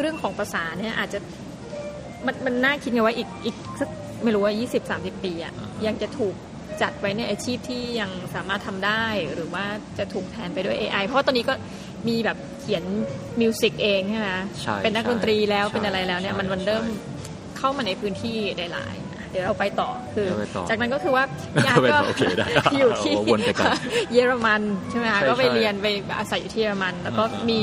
[0.00, 1.18] เรื่องของภาษาเนี่ยอาจจะ
[2.26, 3.88] มันมันน่าคิดไงว่าอีกอีกสัก
[4.22, 5.52] ไม่รู้ว่า 20 30 ปีอะ
[5.86, 6.34] ยังจะถูก
[6.82, 9.04] จัดไว้ในอาชีพที่ยังสามารถทำได้
[9.34, 9.64] หรือว่า
[9.98, 11.54] จะถูกแทนไปด้วย AI เพราะว่าตอนนี้ก็
[12.08, 12.84] มีแบบเขียน
[13.40, 14.28] music เองใช่ไหม
[14.62, 17.14] ใช่เป็นนักดนตรีแล้วใช่เป็นอะไรแล้วเนี่ยใช่มันมันเริ่มใช่
[17.58, 18.36] เข้ามาในพื้นที่
[18.72, 22.46] หลายๆเดี๋ยวเราไปต่อคือเราไปต่อจากนั้นก็คือว่าพี่อาร์ตไปก็ต่อโอเคได้
[22.78, 23.74] อยู่ที่เอาวนไปก่อน
[24.12, 25.86] เยอรมันใช่ไหมคะใช่ก็ไปใช่เรียนไป
[26.18, 27.58] อาศัยอยู่ที่เยอรมัน แล้วก็เออเออมี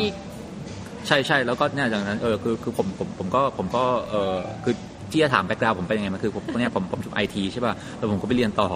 [1.07, 4.75] ใช่ใช่แล้วก็เนี่ยจากนั้นเออคือคือผมผมผมก็ผมก็เออคือ
[5.13, 8.69] ที่จะถาม background ผมเป็นยังไงมันคือผมเนี่ยผมผมจบไอทีใช่ป่ะแล้วผมก็ไปเรียนต่อ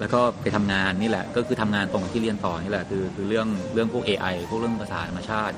[0.00, 5.54] แล้วก็ไปทำงานนี่แหละ ก็คือทำงานตรงที่เรียนต่อนี่แหละคือคือเรื่องเรื่องพวก AI พวกเรื่องภาษาธรรมชาติ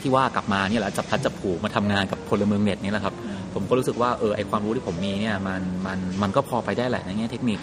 [0.00, 3.14] ที่ว่ากลับมาเนี่ยแหละจับพลัดจับผลูมาทำงานกับพลเมืองเน็ตนี่แหละครับ
[3.54, 7.58] ผมก็รู้สึกว่าเออไอความรู้ที่ผมมีเนี่ยมันมันมันก็พอไปได้แหละในแง่เทคนิค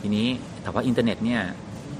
[0.00, 0.26] ทีนี้
[0.62, 1.40] แต่ว่าอินเทอร์เน็ตเนี่ย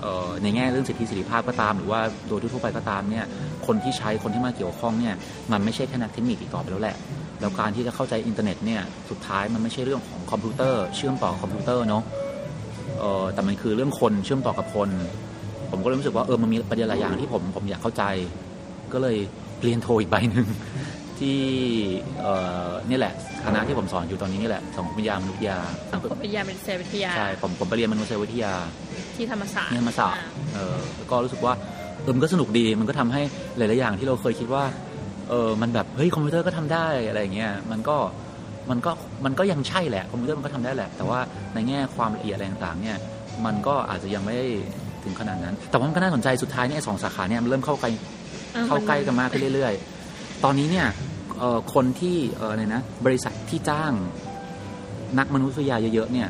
[0.00, 3.26] เอ่อในแง่เรื่องสิทธิเสรีภาพก็ตาม หรือว่าโดยทั่วไปก็ตามเนี่ย
[3.66, 5.14] คนที่ใช้คนที่มาเกี่ยวข้องเนี่ย
[5.52, 6.96] มันไม่ใช่แค่นักเทคนิคอีกต่อไปแล้วแหละ
[7.40, 12.02] แล้วการที่จะเข้าใจอินเทอร์เน็ตเนี่ยสุดท้ายมันไม่ใช่เรื่องของคอมพิวเตอร์เชื่อมต่อคอมพิวเตอร์เนาะ
[12.98, 14.88] เออแต่มันคือเรื่องคนเชื่อมต่อกับคน
[15.70, 18.04] ผมก็เลยรู้สึกว่าเออมันมีประเด็นหลายอย่างที่ผมผมอยากเข้าใจ
[18.92, 19.16] ก็เลย
[19.62, 20.46] เรียนโทอีกใบหนึ่ง
[21.18, 21.38] ที่
[22.20, 22.32] เอ่
[22.66, 23.12] อนี่แหละ
[23.44, 25.58] คณะที่ผมสอนอยู่ตอนนี้นี่แหละสังคมวิทยามานุษยวิทยา
[25.92, 28.52] สังคมวิทยาเป็นเซวิทยาใช่ผมผมไปเรียนมานุษยวิทยา
[29.16, 30.22] ที่ธรรมศาสตร์ที่ธรรมศาสตร์
[30.54, 31.54] เออแล้วก็รู้สึกว่า
[32.02, 33.22] เออมันก็สนุกดีมันก็ทำให้
[33.56, 34.64] หลาย ๆ อย่างที่เราเคยคิดว่า
[35.28, 37.96] เออมันแบบเฮ้ยคอมพิวเตอร์ก็ทำได้อะไรอย่างเงี้ยมันก็
[38.70, 38.90] มันก็
[39.24, 41.20] มันก็ยังใช่แหละคอมพิวเตอร์มันก็ทำได้แหละ แต่ว่า
[41.54, 42.96] ในแง่ความละเอียดอะไรต่างๆเนี่ย
[43.44, 44.46] มันก็อาจจะยังไม่ได้
[45.04, 47.90] ถึงขนาดนั้น แต่ว่ามันก็น่าสนใจสุดท้ายเนี่ยไอ้สองสาขาเนี่ยมันเริ่มเข้าใกล้
[48.54, 49.74] อ่เข้าใกล้กันมากขึ้นเรื่อย
[50.08, 50.86] ๆ ตอนนี้เนี่ย
[51.38, 53.92] เอ่อคนที่เอ่ออะไรนะบริษัทที่จ้าง
[55.18, 56.28] นักมานุษยวิทยาเยอะๆเนี่ย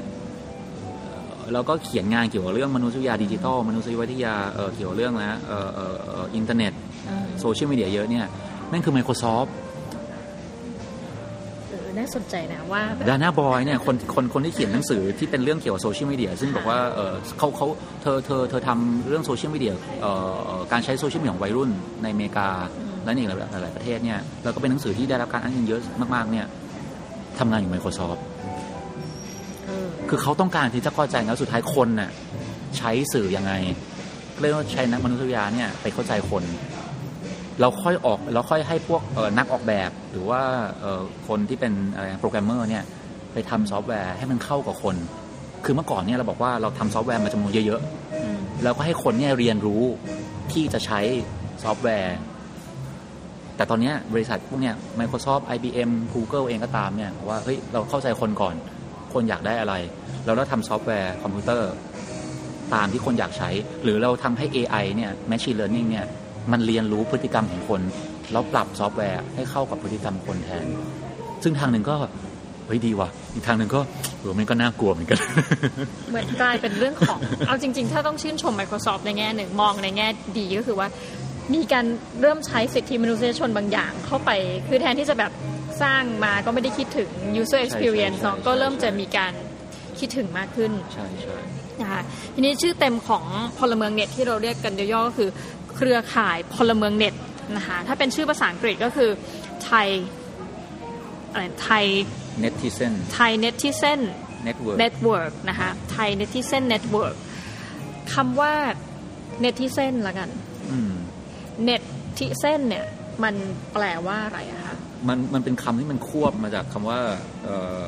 [1.03, 6.73] เอ่อแล้วก็เขียนงานเกี่ยวกับเรื่องมานุษยวิทยาดิจิทัลมานุษยวิทยาเอ่อเกี่ยวกับเรื่องนะเอ่อเอ่อเอ่ออินเทอร์เน็ต
[7.09, 8.27] อ่าโซเชียลมีเดียเยอะเนี่ย
[8.73, 9.51] นั่นคือ Microsoft
[11.71, 17.67] เออน่าสนใจนะว่าแบบดาน่าบอยเนี่ยคนคนคนที่เขียนหนังสือที่เป็นเรื่องเกี่ยวกับโซเชียลมีเดียซึ่งบอกว่าเออเขาเขา
[18.03, 21.71] เธอเธอเธอทำเรื่องโซเชียลมีเดียเอ่อเอ่อการใช้โซเชียลมีเดียของวัยรุ่น
[22.03, 22.49] ในอเมริกา
[23.05, 25.81] และในหลายหลายประเทศเนี่ยแล้วก็เป็นหนังสือที่ได้รับการอ้างอิงเยอะ
[26.15, 26.47] มากๆเนี่ย
[27.39, 28.21] ทำงานอยู่ Microsoft
[29.67, 32.11] เออคือเขาต้องการที่จะเข้าใจแล้วสุดท้ายคนน่ะ
[32.79, 33.53] ใช้สื่อยังไง
[34.41, 36.43] เรียกว่าใช้นักมานุษยวิทยาเนี่ยไปเข้าใจคน
[37.61, 40.41] เราค่อยออกเราค่อยให้พวกเอ่อนักออกแบบหรือว่า
[40.81, 42.85] เอ่อคนที่เป็นอะไรโปรแกรมเมอร์เนี่ย
[43.33, 44.97] ไปทำซอฟต์แวร์ให้มันเข้ากับคน
[45.65, 47.81] คือเมื่อก่อนเนี่ยเราบอกว่าเราทำซอฟต์แวร์มาจำนวนเยอะ
[48.15, 49.83] อืมๆเราก็ให้คนเนี่ยเรียนรู้
[50.53, 51.01] ที่จะใช้
[51.65, 52.17] ซอฟต์แวร์
[53.57, 58.55] แต่ตอนเนี้ยบริษัทพวกเนี้ย Microsoft IBM Google เองก็ตามเนี่ยบอกว่าเฮ้ยเราเข้าใจคนก่อน
[59.13, 59.75] คนอยากได้อะไร
[60.25, 61.71] แล้วเราทำซอฟต์แวร์คอมพิวเตอร์
[62.75, 63.51] ตามที่คนอยากใช้
[63.83, 66.07] หรือเราทำให้ AI เนี่ย Machine Learning เนี่ย
[66.53, 67.81] มันเรียนรู้พฤติกรรมของคน
[68.33, 70.65] แล้วปรับซอฟต์แวร์ให้เข้ากับพฤติกรรมคนแทน
[71.43, 71.97] ซึ่งทางหนึ่งก็
[72.67, 73.81] เฮ้ยดีว่ะ อีกทางหนึ่งก็
[74.21, 75.19] เออมันก็น่ากลัวเหมือนกัน
[76.11, 80.09] เหมือนกลายเป็นเรื่องของ เอาจริง ๆ ถ้าต้องชื่นชม Microsoft ในแง่หนึ่งมองในแง่
[80.39, 80.89] ดีก็คือว่า
[81.55, 81.85] มีการ
[82.21, 84.31] เริ่มใช้สิทธิมนุษยชนบางอย่างเข้าไป
[84.69, 85.33] คือแทนที่จะแบบ
[85.83, 87.09] สร้างมาก็ไม่ได้คิดถึง
[87.41, 89.33] user experience ใช่ใช่เนาะก็เริ่มจะมีการ
[89.99, 91.37] คิดถึงมากขึ้น ใช่ใช่
[91.81, 92.03] นะคะ
[92.35, 93.25] ทีนี้ชื่อเต็มของ
[93.59, 95.31] พลเมืองเน็ตที่เราเรียกกันย่อๆก็คือ
[95.79, 97.15] เครือข่ายพลเมืองเน็ต
[97.57, 99.11] นะคะถ้าเป็นชื่อภาษาอังกฤษก็คือ
[99.65, 99.89] ไทย
[101.33, 101.85] อะไรไทย
[102.43, 104.01] Netizen ไทยเน็ตทิเซน
[104.47, 107.15] Network เน็ตเวิร์กนะคะไทยเน็ตทิเซนเน็ตเวิร์ก
[108.15, 108.55] คำว่า
[109.41, 110.29] เน็ตทิเซนละกัน
[110.71, 110.93] อืม
[111.65, 111.83] เน็ต
[112.19, 112.85] ทิเซนเนี่ย
[113.23, 113.35] มัน
[113.73, 114.77] แปลว่าอะไรอะคะ
[115.09, 117.01] มันมันเป็นคำที่มันควบมาจากคำว่า
[117.45, 117.83] เอ่อ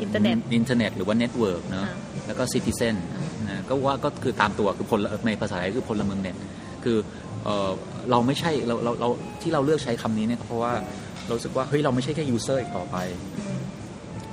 [0.00, 2.96] อินเทอร์เน็ตอินเทอร์เน็ตหรือว่า network เนาะอ่าแล้วก็ citizen
[3.48, 6.36] นะก็ว่าก็คือตามตัวคือพลในภาษาไทยคือพลเมืองเน็ต
[6.86, 6.98] คือ
[7.44, 7.70] เออ
[8.10, 9.08] เราไม่ใช่เราเราเรา
[9.42, 10.72] ที่เราเลือกใช้คำนี้เนี่ยก็เพราะว่า
[11.26, 12.96] เรารู้สึกว่าเฮ้ยเราไม่ใช่แค่ user อีกต่อไป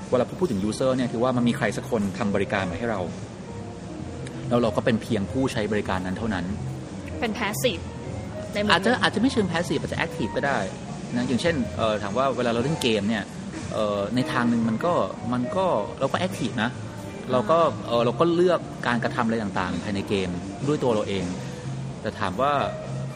[0.09, 2.99] เวลาพูดถึง user เนี่ยคือว่ามันมีใครสักคนทำบริการมาให้เรา
[4.49, 6.45] แล้วเราก็เป็นเพียงผู้ใช้บริการนั้นเท่านั้น
[7.19, 7.79] เป็น passive
[8.53, 10.59] ในมุมอาจจะหนึ่งอาจจะไม่เชิง passive อาจจะ active ก็ได้
[11.15, 13.23] นะอย่างเช่นเอ่อถามว่าเวลาเราเล่นเกมเนี่ย
[13.73, 14.93] เอ่อในทางหนึ่งมันก็
[15.33, 15.65] มันก็
[15.99, 16.69] เราก็ active นะ
[17.31, 20.29] เราก็เอ่อเราก็เลือกการกระทำอะไรต่างๆ ภายในเกม
[20.67, 21.25] ด้วยตัวเราเอง
[22.03, 22.53] แต่ถามว่า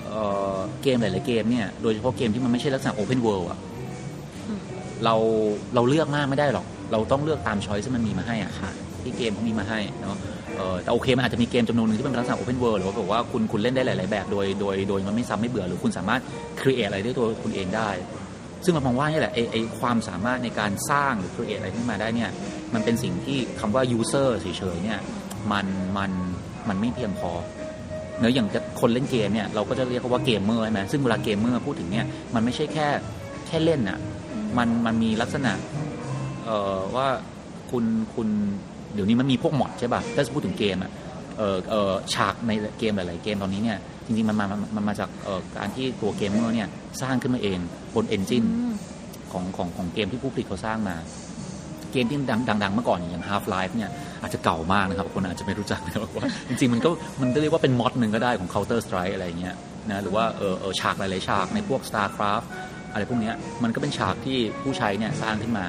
[0.10, 0.22] เอ่
[0.54, 3.60] อเกมหลาย ๆ เกมเนี่ยโดยเฉพาะเกมที่มันไม่ใช่ลักษณะ open world อะ
[5.06, 5.16] เรา
[5.76, 8.72] เราเลือกมากไม่ได้หรอก เราต้องเลือกตาม choice ที่มันมีมาให้อะค่ะ
[9.04, 10.18] ที่เกมเขามีมาให้เนาะ
[10.56, 16.22] เออแต่โอเคมันอาจจะมีเกมจำนวนหนึ่งที่เป็นลักษณะ open world หรือว่าแบบว่าคุณคุณเล่นได้หลาย ๆ แบบโดยโดยโดยมันไม่ซ้ำไม่เบื่อหรือคุณสามารถ
[16.62, 17.90] create อะไรด้วยตัวคุณเองได้
[18.64, 22.30] ซึ่งเรามองว่านี่แหละไอไอความสามารถในการสร้างหรือ create อะไรขึ้นมาได้เนี่ย
[22.74, 24.46] มันเป็นสิ่งที่คำว่า user เฉ
[24.76, 25.00] ย ๆ เนี่ย
[25.52, 25.66] มัน
[25.98, 26.12] มัน
[26.70, 27.32] มันไม่เพียงพอ
[28.20, 28.48] เนื้อะอย่าง
[28.82, 32.88] คนเล่นเกมเนี่ยเราก็จะเรียกเขาว่าเกมเมอร์ใช่ไหมซึ่งเวลาเกมเมอร์พูดถึงเนี่ยมันไม่ใช่แค่
[33.48, 33.98] แค่เล่นอะ
[34.58, 35.52] มันมันมีลักษณะ
[36.46, 37.08] เอ่อว่า
[37.72, 38.28] คุณคุณ
[38.94, 40.92] เดี๋ยวนี้มันมีพวกมอดใช่ป่ะถ้าจะพูดถึงเกมอะ
[41.38, 46.68] เออเออฉากในเกมหลาย ๆ เกมตอนนี้เนี่ยจริง ๆ มันมามันมันมาจากเอ่อการที่ตัวเกมเมอร์เนี่ย
[47.02, 47.60] สร้างขึ้นมาเอง
[47.96, 48.74] บนเอนจินอืม
[49.32, 50.96] ของของของเกมที่ผู้ผลิตเขาสร้างมา
[51.27, 52.18] เกมที่
[52.64, 53.90] ดังๆเมื่อก่อนอย่าง Half Life เนี่ย
[54.22, 56.90] อาจจะเก่ามากนะครับคนอาจจะไม่รู้จักนะครับว่าจริงๆมันก็
[57.22, 59.56] มันเรียกว่าเป็นมอดหนึ่งก็ได้ของ Counter Strike อะไรเงี้ย
[59.90, 62.46] นะหรือว่าเออเออฉากหลายๆฉากในพวก StarCraft
[62.92, 65.66] อะไรพวกเนี้ยมันก็เป็นฉากที่ผู้ใช้เนี่ยสร้างขึ้นมา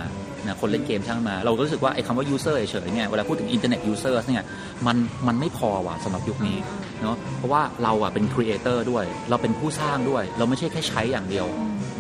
[0.47, 4.43] นะคนเล่นเกมสร้างมา เราก็รู้สึกว่าไอ้คำว่า user เฉยๆเนี่ยเวลาพูดถึง internet users เนี่ย
[4.87, 4.97] มัน
[5.27, 6.59] มันไม่พอว่ะสำหรับยุคนี้
[7.03, 11.47] เนาะเพราะว่าเราอะเป็น creator ด้วย เราเป็นผู้สร้างด้วย เราไม่ใช่แค่ใช้อย่างเดียว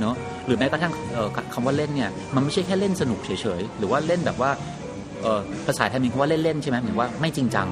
[0.01, 0.15] เนอะ
[0.47, 4.51] หรือแม้กระทั่งเอ่อคำว่าเล่นเนี่ยมันไม่ใช่แค่เล่นสนุกเฉยๆหรือว่าเล่นแบบว่า
[5.23, 7.69] เอ่อภาษาไทยมีคำว่าเล่นๆใช่ไหมหมายถึงว่าไม่จริงจัง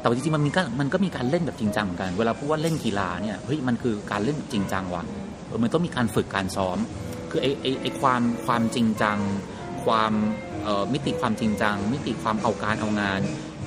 [0.00, 5.04] แต่ว่าจริงๆมันมีก็มันก็มีการเล่นแบบจริงจังเหมือนกัน เวลาพูดว่าเล่นกีฬาเนี่ยเฮ้ยมันคือการเล่นแบบจริงจังว่ะ
[5.46, 6.78] เออมันต้องมีการฝึกการซ้อม
[7.30, 9.18] คือไอ้ไอ้ไอ้ความความจริงจัง
[9.84, 10.12] ความ
[10.92, 13.20] มิติความจริงจัง มิติความเอาการเอางาน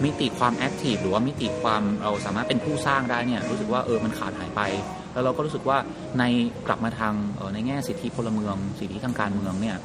[0.04, 4.62] มิติความ active หรือว่ามิติความเราสามารถเป็นผู้สร้างได้เนี่ยรู้สึกว่าเออมันขาดหายไป
[5.14, 5.78] แล้วเราก็รู้สึกว่า
[6.20, 6.24] ใน
[6.68, 9.78] กลับมาทางออในแง่สิทธิพลเมือง สิทธิทางการเมืองเนี่ย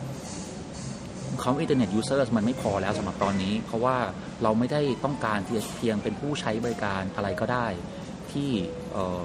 [1.40, 3.97] เขา internet user มันไม่พอแล้วสำหรับตอนนี้ เพราะว่า
[4.43, 7.66] เราไม่ได้ต้องการที่จะเพียงเป็นผู้ใช้บริการอะไรก็ได้
[8.33, 8.49] ที่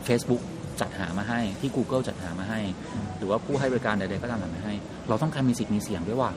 [0.06, 0.42] เฟซบุ๊ก
[0.82, 2.60] จัดหามาให้ที่ Google จัดหามาให้
[3.18, 4.74] หรือว่าผู้ให้บริการใดๆก็ตามจัดมาให้
[5.10, 6.30] เราต้องการมีสิทธิ์มีเสียงด้วยว่า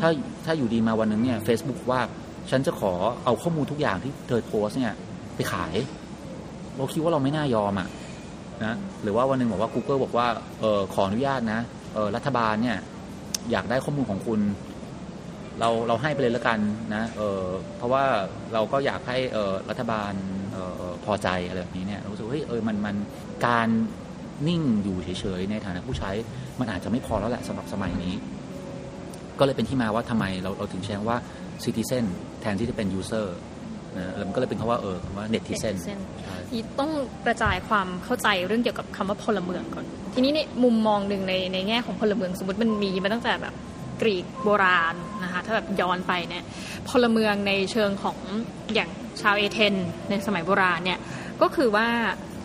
[0.00, 0.10] ถ้า
[0.44, 2.00] ถ้าอยู่ดีมาวันหนึงเนี่ย Facebook ว่า
[2.50, 2.92] ฉันจะขอ
[3.24, 4.94] เอาข้อมูลทุกอย่างที่เธอโพสต์เนี่ย
[5.36, 5.74] ไปขาย
[6.76, 7.88] เราคิดว่าเราไม่น่ายอมอะ
[8.64, 10.26] นะหรือว่าวันหนึ่งบอกว่า Google บอกว่า
[10.60, 11.60] เออขออนุญาตนะ
[11.94, 12.76] เออรัฐบาลเนี่ย
[13.50, 14.40] อยากได้ข้อมูลของคุณ
[15.60, 16.58] เราเราให้ไปเลยแล้วกัน
[16.94, 17.42] นะเออ
[17.76, 18.04] เพราะว่า
[18.52, 20.12] เราก็อยากให้เออรัฐบาล
[20.52, 22.96] เออเอ่อพอใจอะไรแบบนี้เนี่ยเรารู้สึกว่าเฮ้ยเออมันมัน
[23.46, 23.68] การ
[24.48, 26.10] นิ่งอยู่เฉยๆในฐานะผู้ใช้
[26.60, 28.14] มันอาจจะไม่พอแล้วแหละสำหรับสมัยนี้
[29.38, 31.18] ก็เลยเป็นที่มาว่าทำไมเราเราถึงใช้คำว่า
[31.64, 32.04] citizen
[32.40, 33.26] แทนที่จะเป็น user
[33.96, 36.90] นะแล้วมันก็เลยเป็นคำว่าเออคำว่า netizen netizen ใช่ที่ต้อง
[37.26, 43.54] กระจายความเข้าใจเรื่องเกี่ยวกับคำว่าพลเมืองก่อน ทีนี้ในมุมมองหนึ่งในในแง่ของพลเมืองสมมติมันมีมาตั้งแต่แบบ
[44.00, 46.44] กรีกโบราณนะคะถ้าแบบย้อนไปเนี่ย
[46.88, 48.16] พลเมืองในเชิงของ
[48.74, 48.90] อย่าง
[49.22, 49.74] ชาวเอเธน
[50.10, 50.98] ในสมัยโบราณเนี่ย
[51.42, 51.86] ก็คือว่า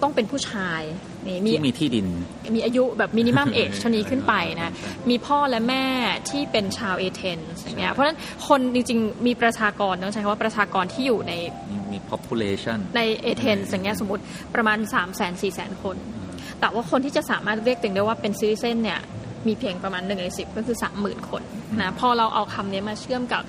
[0.02, 0.82] ต้องเป็นผู้ชาย
[1.28, 2.08] นี่มีที่มีที่ดิน
[2.56, 4.74] มีอายุแบบมินิมัมเอจเท่านี้ขึ้นไปนะ
[5.10, 5.86] มีพ่อและแม่
[6.30, 11.34] ที่เป็นชาวเอเธนส์อย่างเงี้ยเพราะฉะนั้นคนจริงๆ มีประชากรต้องใช้คำว่าประชากรที่อยู่ใน
[11.70, 14.24] มีมี population ในเอเธนส์อย่างเงี้ยสมมติ
[14.56, 15.96] ประมาณ 3 0 0 0 0 0 4 0 0 0 0 คน
[16.60, 19.00] แต่ว่าคนที่จะสามารถเรียกตัวเองได้ว่าเป็นซิติเซนเนี่ย
[19.48, 21.42] มีเพียงประมาณ1ใน10ก็คือ30,000คน
[21.82, 23.44] นะพอเราเอาคำนี้มาเชื่อมกับ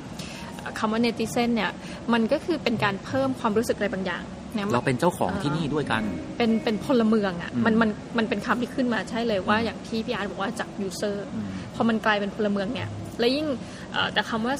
[0.78, 1.70] คำว่าเนติเซนเนี่ย
[2.12, 4.22] มันก็คือเป็นการเพิ่มความรู้สึกอะไรบางอย่าง
[4.56, 6.02] นะเราเป็นเจ้าของที่นี่ด้วยกัน
[6.38, 12.88] เป็นเป็นพลเมืองอะอืมมันมันมันเป็นคำที่ขึ้นมาใช่เลยว่าอย่างที่พี่อาร์ตบอกว่าจากยูเซอร์อืมพอมันกลายเป็นพลเมืองเนี่ย
[13.18, 13.46] แล้วยิ่ง
[13.92, 14.54] เอ่อแต่คำว่า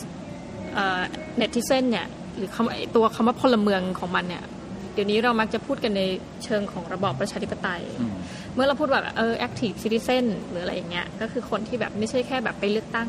[0.74, 4.42] เน็ติเซนเนี่ยหรือคำว่าไอ้ตัวคำว่าพลเมืองของมันเนี่ย
[4.94, 6.02] เดี๋ยวนี้เรามักจะพูดกันใน
[6.44, 8.12] เชิงของระบอบประชาธิปไตยอืม
[8.54, 13.08] เมื่อเราพูดแบบเออ active citizen หรืออะไรอย่างเงี้ยก็คือคนที่แบบไม่ใช่แค่แบบไปเลือกตั้ง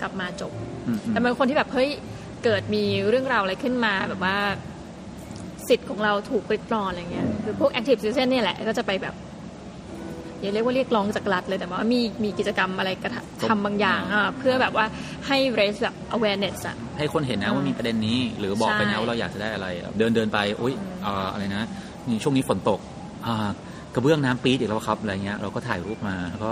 [0.00, 0.52] กลับมาจบ
[0.86, 1.90] อืมอืมแต่เป็นคนที่แบบเฮ้ย
[2.44, 4.36] เกิดมีเรื่องราวอะไรขึ้นมาแบบว่า
[5.72, 9.14] สิทธิ์ของเราถูกริดรอนอะไรเงี้ยคือพวก active citizen เนี่ยแหละก็จะไปแบบ
[10.40, 14.86] อย่าเรียกว่าเรียกร้องจากรัฐเลยแต่ว่ามีมีกิจกรรมอะไรกระทำทำบางอย่างอะเพื่อแบบว่า
[15.26, 19.66] ให้ raise แบบ awareness อะให้คนเห็นนะว่ามีประเด็นนี้ หรือบอกไปนะใช่ว่าเราอยากจะได้อะไร
[19.98, 20.74] เดินเดินไปอุ้ย
[21.06, 21.62] อ่าอะไรนะ
[22.08, 22.80] นี่ช่วงนี้ฝนตก
[23.26, 23.48] อ่า
[23.94, 26.50] กระเบื้องน้ำปี๊ดอีกแล้วครับอะไรเงี้ยเราก็ถ่ายรูปมาแล้วก็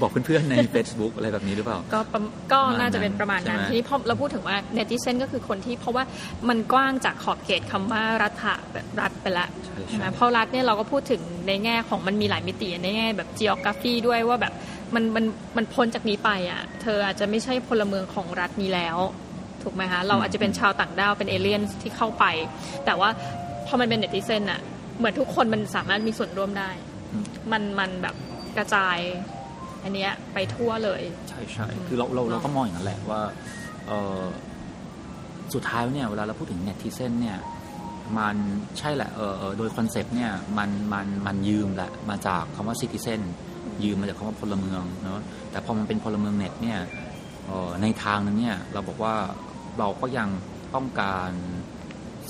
[0.00, 2.20] บอกเพื่อนๆใน Facebook อะไรแบบนี้หรือเปล่า ก็ประ
[2.52, 6.04] ก็น่าจะเป็นประมาณนั้นใช่ไหมทีนี้พอเราพูดถึงว่า netizen ก็คือคนที่เพราะว่า
[6.48, 14.52] มันกว้างจากขอบเขตคำว่ารัฐะแบบรัฐไปละใช่ใช่ไหมใช่เพราะรัฐเนี่ยเราก็พูดถึงในแง่ของมันมีหลายมิติในแง่แบบ geography ด้วยว่าแบบ
[14.94, 15.24] มันมัน
[15.56, 18.98] มันพ้นจากนี้ไปอะ เธออาจจะไม่ใช่พลเมืองของรัฐนี้แล้ว
[19.62, 22.24] ถูกไหมคะเราอาจจะเป็นชาวต่างด้าวเป็นเอเลี่ยนที่เข้าไป
[22.84, 23.10] แต่ว่า
[23.66, 24.60] พอมันเป็น netizen อะ
[24.98, 26.70] เหมือนทุกคนมันสามารถมีส่วนร่วมได้
[27.52, 28.14] มันมันแบบ
[28.56, 28.98] กระจาย
[29.82, 33.20] อันเนี้ยไปทั่วเลย ใช่ใช่คือเราเราเนอะเราก็มองอย่างนั้นแหละว่า
[33.86, 34.22] เออ
[35.54, 37.38] สุดท้ายเนี่ยเวลาเราพูดถึง netizen เนี่ย
[38.18, 38.36] มัน
[38.78, 43.20] ใช่แหละเออเออโดย concept เนี่ยมันมันมันยืมแหละมาจากคำว่า citizen
[43.84, 46.78] ยืมมาจากคำว่าพลเมืองเนาะแต่พอมันเป็นพลเมืองเน็ตเนี่ย
[47.46, 49.14] เอ่อในทางนึงเนี่ยเราบอกว่า
[49.78, 50.28] เราก็ยัง
[50.74, 51.30] ต้องการ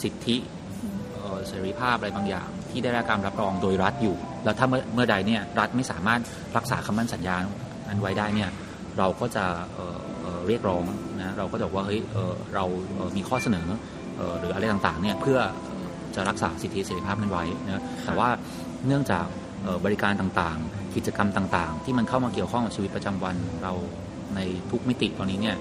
[0.02, 0.36] สิทธิ
[1.18, 6.20] เอ่อเสรีภาพอะไรบางอย่าง ที่ได้รับการรับรองโดยรัฐอยู่ แล้วถ้าเมื่อใดเนี่ยรัฐไม่สามารถ
[6.56, 7.36] รักษาคำมั่นสัญญา
[7.88, 8.50] นั้นไว้ได้เนี่ย
[8.98, 10.82] เราก็จะเเเรียกร้อง
[11.20, 12.64] นะเราก็จะบอกว่าเฮ้ยเเรา
[13.16, 13.66] มีข้อเสนอ
[14.38, 15.38] หรืออะไรต่างๆเนี่ยเพื่อ
[16.14, 18.28] จะรักษาสิทธิเสรีภาพนั้นไว้นะแต่ว่า
[18.86, 19.26] เนื่องจาก
[19.84, 23.72] บริการต่างๆ กิจกรรมต่างๆ ที่มันเข้ามาเกี่ยวข้องกับชีวิตประจำวันเรา
[24.36, 25.56] ในทุกมิติตอนนี้เนี่ย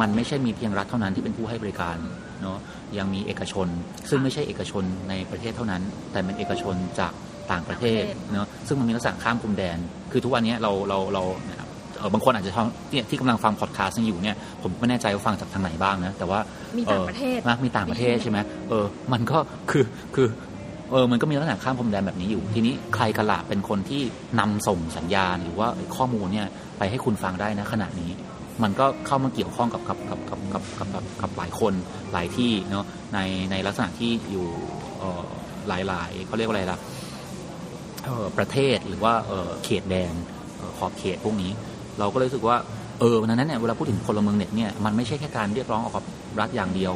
[0.00, 1.96] มันไม่ใช่มีเพียงรัฐเท่านั้นที่เป็นผู้ให้บริการ
[2.44, 2.58] เนาะ
[2.98, 3.66] ยังมีเอกชน
[4.08, 7.12] ซึ่งไม่ใช่เอกชนในประเทศเท่านั้น แต่เป็นเอกชนจาก
[7.52, 8.02] ต่างประเทศ
[8.34, 9.78] เนาะซึ่งมันมีลักษณะข้ามพรมแดน
[10.12, 11.58] คือทุกวันนี้เราเราเราเนี่ย
[11.98, 16.40] เอ่อบางคนอาจจะทำเนี่ยที่กำลังฟังพอดแคสต์อยู่เนี่ยผมไม่แน่ใจว่าฟังจากทางไหนบ้างนะแต่ว่า
[16.78, 19.38] มีต่างประเทศออนะมีต่างประเทศใช่ไหมเออมันก็
[19.70, 20.28] คือคือ
[20.92, 24.02] เออมันก็มีลักษณะข้ามพรมแดนแบบนี้อยู่ ทีนี้ใครกันละเป็นคนที่
[24.40, 26.46] นำส่งสัญญาณหรือว่าข้อมูลเนี่ย
[26.78, 28.10] ไปให้คุณฟังได้นะขณะนี้
[28.62, 31.74] มันก็เข้ามาเกี่ยวข้องกับกับกับกับกับกับกับกับหลายคน
[32.12, 33.18] หลายที่เนาะใน
[33.50, 34.46] ในลักษณะที่อยู่
[35.68, 36.78] หลายหลายเขาเรียกว่าอะไรล่ะ
[38.38, 39.12] ประเทศหรือว่า
[39.64, 40.14] เขตแดน
[40.78, 41.52] ขอบเขตพวกนี้
[41.98, 42.56] เราก็เลยรู้สึกว่า
[43.00, 46.04] เออวันนั้นเนี่ยเวลาพูดถึงพลเมืองเน็ตเนี่ยมันไม่ใช่แค่การเรียกร้องออกกับ
[46.40, 46.94] รัฐอย่างเดียว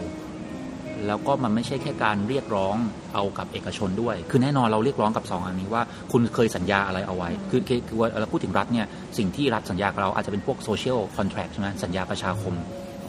[1.07, 2.77] แล้วก็มันไม่ใช่แค่การเรียกร้อง
[3.15, 5.83] เอากับเอกชนด้วย คือแน่นอนเราเรียกร้องกับสองอันนี้ว่า
[6.13, 8.87] คุณเคยสัญญาอะไรเอาไว้ คือคือคือว่าเราพูดถึงรัฐเนี่ย
[9.19, 12.57] สิ่งที่รัฐสัญญากับเราอาจจะเป็นพวก social contract ใช่ไหมสัญญาประชาคม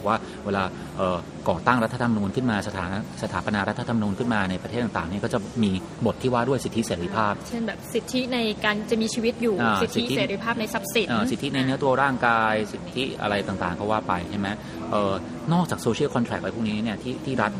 [0.08, 0.64] ว่าเวลา
[0.96, 5.70] เอ่อก่อตั้งรัฐธรรมนูญขึ้นมาสถานะสถาปนารัฐธรรมนูญขึ้นมาในประเทศต่างๆเนี่ยก็จะมี
[6.06, 14.48] บทที่ว่าด้วยสิทธิเสรีภาพ เช่นแบบสิทธิในการจะมีชีวิตอยู่อ่าสิทธิสิทธิเสรีภาพในทรัพย์สินเอ่อสิทธิในเนื้อตัวร่างกาย สิทธิอะไรต่างๆก็ว่าไปใช่ไหม
[14.90, 15.12] เอ่อ
[15.52, 17.52] นอกจาก social contract อะไรพวกนี้เนี่ยที่ที่รัฐ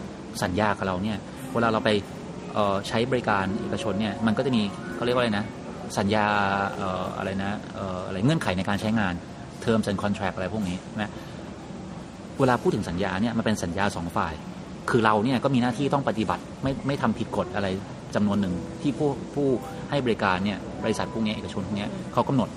[0.42, 1.18] สัญญากับเราเนี่ย
[1.54, 1.90] เวลาเราไป
[2.88, 4.62] ใช้บริการเอกชนเนี่ยมันก็จะมี
[4.94, 5.44] เขาเรียกว่าอะไรนะ
[5.98, 6.26] สัญญา
[6.80, 6.82] อ
[7.18, 9.14] อะไรนะอออะไรเงื่อนไขในการใช้งาน
[9.64, 11.10] terms and contract อะไรพวกนี้นะ
[12.40, 14.34] เวลาพูดถึงสัญญาเนี่ยมันเป็นสัญญาสองฝ่าย
[14.90, 17.68] คือเราเนี่ยก็มีหน้าที่ต้องปฏิบัติไม่ไม่ทำผิดกฎอะไร
[18.14, 19.48] จำนวนหนึ่งที่ผู้ผู้
[19.90, 22.48] ให้บริการเนี่ยบริษัทพวกนี้เอกชนพวกนี้เขากำหนด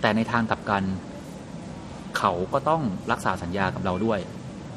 [0.00, 0.82] แต่ในทางกลับกัน
[2.18, 4.18] เขาก็ต้องรักษาสัญญากับเราด้วย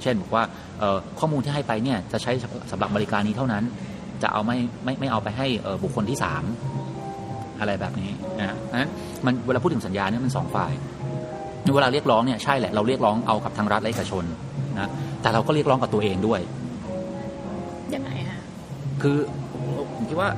[0.01, 0.43] เช่นบอกว่า
[0.79, 2.31] เอ่อข้อมูลที่ให้ไปเนี่ยจะใช้
[2.71, 3.63] สำหรับบริการนี้เท่านั้น
[4.23, 6.43] จะเอาไม่ไม่ไม่เอาไปให้เอ่อบุคคลที่สาม
[7.59, 8.91] อะไรแบบนี้นะฮะเพราะฉะนั้น
[9.25, 10.73] มันเวลาพูดถึงสัญญาเนี่ยมันสองฝ่าย
[11.75, 14.23] เวลาเรียกร้องเนี่ยใช่แหละเราเรียกร้องเอากับทางรัฐและเอกชน
[14.79, 14.89] นะ
[15.21, 16.41] แต่เราก็เรียกร้องกับตัวเองด้วย
[17.93, 18.41] ยังไงฮะ
[19.01, 19.17] คือ
[19.95, 20.29] ผมคิดว่า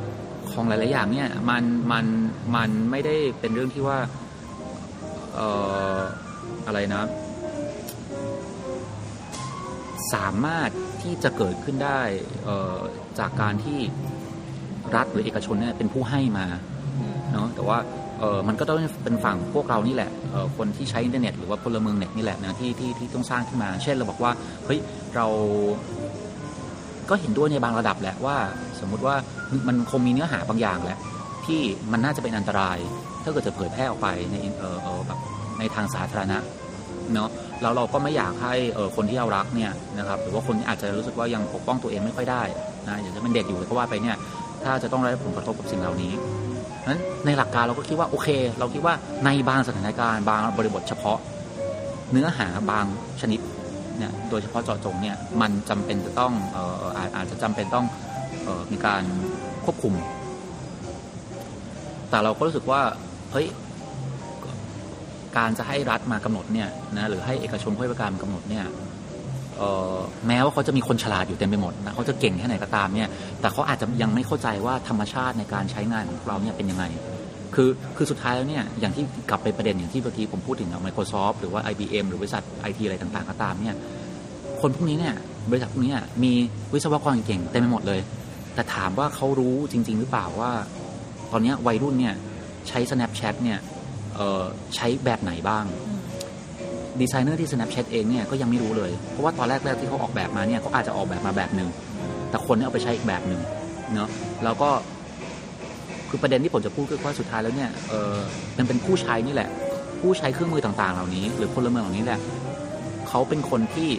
[0.52, 2.06] ของหลาย ๆ อย่างเนี่ยมันมัน
[2.56, 3.98] มันไม่ได้เป็นเรื่องที่ว่า
[5.36, 5.48] เอ่
[5.96, 5.98] อ
[6.67, 7.04] อะไรนะ
[10.13, 10.70] สามารถ
[11.02, 12.02] ที่จะเกิดขึ้นได้
[12.43, 12.78] เอ่อ
[13.20, 13.80] จากการที่
[14.96, 16.48] รัฐหรือเอกชนเนี่ยเป็นผู้ให้มา
[17.34, 17.78] เนาะแต่ว่า
[18.20, 24.32] เออมันก็ต้องเป็นฝั่งพวกเรานี่แหละเอ่อคนที่ใช้อินเทอร์เน็ตหรือว่าพลเมืองเน็ตนี่แหละนะที่ที่ที่ต้องสร้างขึ้นมา เช่นเราบอกว่า
[24.65, 24.80] เฮ้ย
[25.15, 25.28] เรา
[27.10, 28.38] ก็เห็นด้วยในบางระดับแหละว่า
[28.80, 29.15] สมมุติว่า
[29.67, 30.98] มันคงมีเนื้อหาบางอย่างแหละ
[31.46, 31.60] ที่
[31.91, 32.78] มันน่าจะเป็นอันตราย
[33.24, 35.20] ถ้าเกิดจะเผยแพร่ออกไปในเออเออแบบ
[35.60, 36.38] ในทางสาธารณะ
[37.13, 37.30] เนาะ
[37.62, 38.54] แล้วเราก็ไม่อยากให้
[38.96, 42.43] คนที่เรารักเนี่ยนะครับหรือว่าคนที่อาจจะรู้สึกว่ายังปกป้องตัวเองไม่ค่อยได้
[42.88, 44.17] นะอย่างจะเป็นเด็กอยู่ก็ว่าไปเนี่ย
[44.63, 46.13] ถ้าจะต้องได้รับผลกระทบกับสิ่งเหล่านี้
[46.88, 48.28] นั้นในหลักการเราก็คิดว่าโอเค
[48.60, 48.93] เราคิดว่า
[49.26, 51.17] ในบางสถานการณ์บางบริบทเฉพาะ
[52.12, 52.86] เนื้อหาบาง
[53.22, 53.39] ชนิด
[53.98, 57.86] เนี่ยโดยเฉพาะเจาะจงเนี่ยมันจำเป็นจะต้องเอออาจจะจำเป็นต้อง
[58.48, 59.04] ออมีการ
[59.65, 59.93] ควบคุม
[62.10, 62.82] แต่เราก็รู้สึกว่า
[63.32, 63.48] เฮ้ย
[65.38, 68.66] การจะให้รัฐมากำหนดเนี่ยนะหรือให้เอกชนผู้ให้บริการมากำหนดเนี่ย
[70.28, 73.10] แม้ว่าเขาจะมีคนฉลาดอยู่เต็มไปหมดนะเขาจะเก่งแค่ไหนก็ตามเนี่ย
[73.42, 76.86] แต่เขาอาจจะยังไม่เข้าใจว่าธรรมชาติในการใช้งานของเราเนี่ยเป็นยังไง
[77.56, 83.76] คือคือสุดท้ายแล้วเนี่ยอย่างที่กลับไปประเด็นอย่างที่เมื่อกี้ผมพูดถึง Microsoft หรือว่า IBM หรือบริษัทไอทีอะไรต่างๆก็ตามเนี่ย
[84.62, 85.16] คนพวกนี้เนี่ย
[85.52, 86.34] บริษัทพวกนี้มี
[86.74, 88.00] วิศวกรเก่งเต็มไปหมดเลย
[88.56, 90.52] แต่ถามว่าเขารู้จริง ๆ หรือเปล่าว่า
[91.32, 92.16] ตอนนี้วัยรุ่นเนี่ย
[92.68, 93.60] ใช้ Snapchat เนี่ย
[94.75, 95.65] ใช้แบบไหนบ้าง
[97.01, 101.69] ดีไซเนอร์ที่ Snapchat เองเนี่ยก็ยังไม่รู้เลย เพราะว่าตอนแรกๆที่เขาออกแบบมาเนี่ยเขาอาจจะออกแบบมาแบบหนึ่ง
[102.30, 103.41] แต่คนเนี่ยเอาไปใช้อีกแบบหนึ่ง
[103.95, 104.10] เนาะ
[104.43, 104.69] แล้วก็
[106.10, 108.15] คือประเด็นที่ผมจะพูดคือว่าสุดท้ายแล้วเนี่ยเออ
[108.58, 109.49] มันเป็นผู้ใช้นี่แหละ
[110.01, 112.19] ผู้ใช้เครื่องมือต่างๆ เหล่านี้ หรือพลเมืองเหล่านี้แหละ
[113.10, 113.89] เขาเป็นคนที่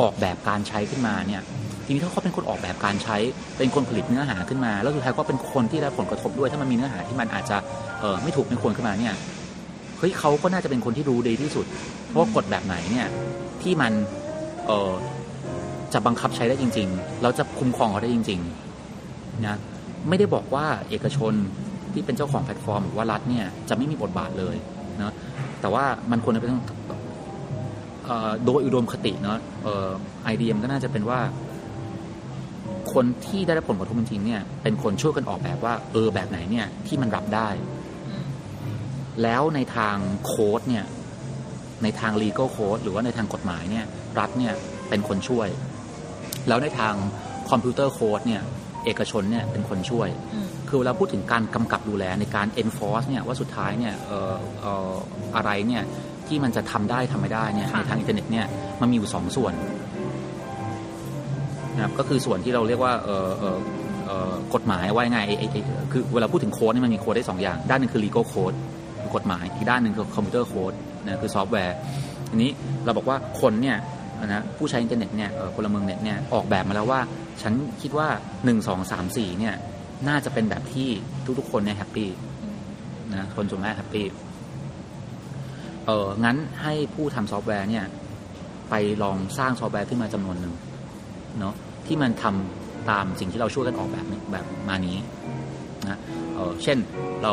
[0.00, 1.42] ออกแบบการใช้ขึ้นมาเนี่ย
[1.86, 3.16] ทีนี้ถ้าเขาเป็นคนออกแบบการใช้
[3.58, 7.56] เป็นคนผลิตเนื้อหาขึ้นมา แล้วสุดท้ายก็เป็นคนที่ได้ผลกระทบด้วย ถ้ามันมีเนื้อหาที่มันอาจจะ
[8.00, 9.14] เออไม่ถูกไม่ควรขึ้นมาเนี่ย
[9.98, 11.66] เฮ้ยเขาก็น่าจะเป็นคนที่รู้ดีที่สุด
[12.06, 13.06] เพราะว่ากฎแบบไหนเนี่ย
[13.62, 13.92] ที่มัน
[14.66, 14.92] เออ
[15.92, 19.56] จะบังคับใช้ได้จริง ๆ เราจะคุ้มครองเขาได้จริงๆนะ
[20.08, 21.32] ไม่ได้บอกว่าเอกชน
[21.92, 24.56] ที่เป็นเจ้าของแพลตฟอร์มหรือว่ารัฐเนี่ยจะไม่มีบทบาทเลย
[25.02, 25.12] นะ
[25.60, 26.52] แต่ว่ามันควรจะเป็น
[28.44, 29.38] โดยอุดมคติเนาะ
[30.24, 31.20] ไอเดียมก็น่าจะเป็นว่า
[32.92, 37.48] คนที่ได้รับผลกระทบจริงๆเนี่ยเป็นคนช่วยกันออกแบบว่าเออแบบไหนเนี่ยที่มันรับได้
[39.22, 40.84] แล้วในทางโค้ดเนี่ย
[41.82, 43.84] ในทาง legal code หรือว่าในทางกฎหมายเนี่ย
[44.18, 44.52] รัฐเนี่ย
[44.88, 45.48] เป็นคนช่วย
[46.48, 46.94] แล้วในทาง
[47.50, 48.42] computer code เนี่ย
[48.84, 50.08] เอกชนเนี่ยเป็นคนช่วย
[50.68, 54.92] คือเวลาพูดถึงการกำกับดูแลในการ enforce เนี่ยว่าสุดท้ายเนี่ยเอ่อเอ่อ
[55.36, 55.82] อะไรเนี่ย
[56.26, 58.46] ที่มันจะทำได้ทำไม่ได้เนี่ยค่ะในทางอินเทอร์เน็ตเนี่ย
[58.80, 59.54] มันมีอยู่สองส่วน
[61.74, 63.58] นะครับก็คือส่วนที่เราเรียกว่าเออเออ
[64.06, 65.60] เออกฎหมายว่ายังไงไอ้ไอ้ไอ้
[65.92, 68.56] คือเวลาพูดถึงโค้ดเนี่ยมันมีโค้ดได้สองอย่าง ด้านหนึ่งคือ legal code
[69.06, 70.72] คือกฎหมาย อีกด้านหนึ่งคือ computer code
[71.04, 71.76] นะคือซอฟต์แวร์
[72.30, 72.50] อันนี้
[72.84, 73.76] เราบอกว่าคนเนี่ย
[74.26, 77.00] นะผู้ใช้อินเทอร์เน็ตเนี่ยพลเมืองเน็ตเนี่ยออกแบบมาแล้วว่า
[77.42, 78.08] ฉันคิดว่า
[78.44, 79.54] 1 2 3 4เนี่ย
[80.08, 80.88] น่าจะเป็นแบบที่
[81.38, 82.08] ทุกๆ คนเนี่ย happy
[83.14, 84.06] นะคนส่วนมาก happy
[85.86, 87.84] เอองั้นให้ผู้ทำซอฟต์แวร์เนี่ย
[88.70, 90.54] ไปลองสร้างซอฟต์แวร์ขึ้นมาจำนวนหนึ่ง
[91.40, 91.54] เนาะ
[91.86, 94.96] ที่มันทำตามสิ่งที่เราช่วยกันออกแบบนี้แบบมานี้
[95.88, 95.98] นะ
[96.34, 96.78] เออเช่น
[97.22, 97.32] เรา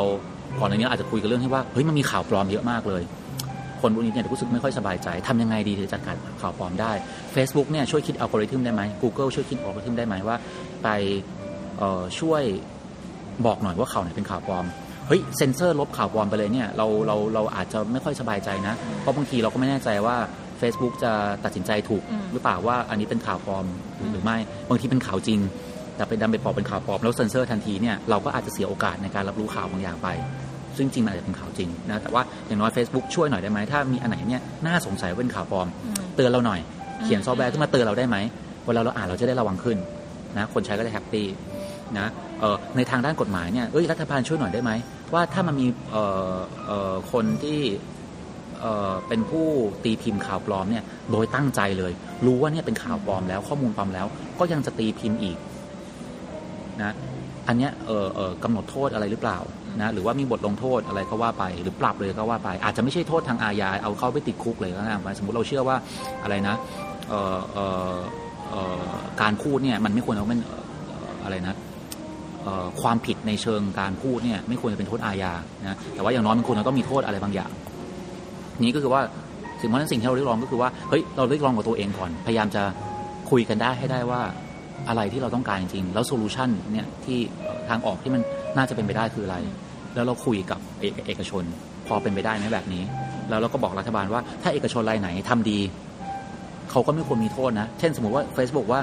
[0.59, 3.03] ก่อนในนี้อาจจะคุยกันเรื่องที่ว่าเฮ้ยมันมีข่าวปลอมเยอะมากเลย
[3.81, 6.91] คนพวกนี้เนี่ยรู้สึกไม่ค่อยสบายใจทำยังไงดีถึงจะจัดการข่าวปลอมได้
[7.35, 10.35] Facebook เนี่ยช่วยคิดอัลกอริทึมได้ไหม Google ช่วยคิดอัลกอริทึมได้ไหมว่า
[10.83, 10.87] ไป
[12.19, 12.43] ช่วย
[13.45, 14.65] บอกหน่อยว่าข่าวไหนเป็นข่าวปลอม
[15.07, 20.15] เฮ้ยเซ็นเซอร์ลบข่าวปลอมไปเลยเนี่ยเราเราเราอาจจะไม่ค่อยสบายใจนะ เพราะบางทีเราก็ไม่แน่ใจว่า
[20.61, 21.11] Facebook จะ
[21.43, 23.65] ตัดสินใจถูกหรือเปล่าว่าอันนี้เป็นข่าวปลอม
[24.11, 24.37] หรือไม่
[24.69, 25.39] บางทีเป็นข่าวจริง
[25.95, 30.09] แต่ไปดันไปปลอมเป็นข่าวปลอมแล้วเซ็นเซอร์ทันทีเนี่ยเราก็อาจจะเสียโอกาสในการรับรู้ข่าวบางอย่างไป
[30.77, 36.59] ซึ่งจริงมันอาจจะเป็นข่าวจริงนะแต่ว่าอย่างน้อย Facebook ช่วยหน่อยได้ไหมถ้ามีอันไหนเนี่ยน่าสงสัยว่าเป็นข่าวปลอมอืมเตือนเราหน่อย
[37.03, 38.17] เขียนซอฟต์แวร์ขึ้นมาเตือนเราได้ไหม
[38.65, 39.77] เวลาเราอ่านเราจะได้ระวังขึ้น
[40.37, 41.27] นะคนใช้ก็จะ happy
[41.97, 42.07] นะ
[42.39, 44.71] เอ่อในทางด้านกฎหมายเนี่ยเอ้ยรัฐบาลช่วยหน่อยได้ไหม
[45.13, 46.03] ว่าถ้ามันมีเอ่
[46.33, 47.59] อเอ่อคนที่
[48.61, 49.47] เอ่อเป็นผู้
[49.83, 51.91] ตีพิมพ์ข่าวปลอมเนี่ยโดยตั้งใจเลย
[52.25, 54.07] รู้ว่าเนี่ยเป็นข่าวปลอมแล้วข้อมูลปลอมแล้ว
[54.39, 55.37] ก็ยังจะตีพิมพ์อีก
[56.81, 56.91] นะ
[57.47, 59.39] อันเนี้ยเออเออกำหนดโทษอะไรหรือเปล่า
[59.81, 65.77] นะหรือว่ามีบทลงโทษอะไรก็ว่าไป หรือปรับเลยก็ว่าไป อาจจะไม่ใช่โทษทางอาญาเอาเข้าไปติดคุกเลยก็ได้สมมติเราเชื่อว่า
[66.23, 66.55] อะไรนะ
[67.09, 67.57] เออเอ
[67.91, 67.95] อ
[68.49, 70.41] เออการพูดเนี่ยมันไม่ควรจะเป็น
[71.23, 71.55] อะไรนะ
[72.81, 75.33] ความผิดในเชิงการพูดเนี่ยไม่ควรจะเป็นโทษอาญา
[75.67, 77.51] นะแต่ว่าอย่างน้อยมันควรจะต้องมีโทษอะไรบางอย่าง
[78.65, 79.01] นี้ก็คือว่า
[79.61, 82.63] สิ่งเพราะนั้นสิ่งที่เราเรียกร้องก็คือว่าเฮ้ยเราเรียกร้องกับตัวเองก่อน พยายามจะ
[83.31, 84.21] คุยกันได้ให้ได้ว่า
[84.87, 88.21] อะไรที่เราต้องการจริงๆแล้ว solution เนี่ยที่เอ่อทางออกที่มัน
[88.57, 89.37] น่าจะเป็นไปได้คืออะไร
[89.95, 91.43] แล้วเราคุยกับเอกเอกชน
[91.87, 92.83] พอเป็นไปได้ไหมแบบนี้
[93.29, 95.59] แล้วเราก็บอกรัฐบาลว่าถ้าเอกชนรายไหนทำดี
[96.71, 98.81] เขาก็ไม่ควรมีโทษนะ เช่นสมมติว่า Facebook ว่า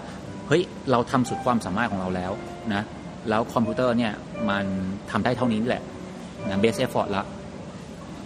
[0.48, 2.32] เฮ้ยเราทำสุดความสามารถของเราแล้ว
[2.74, 2.82] นะ
[3.28, 4.12] แล้วคอมพิวเตอร์เนี่ย
[4.48, 4.64] มัน
[5.10, 5.82] ทำได้เท่านี้นี่แหละ
[6.48, 7.24] นะ best effort ละ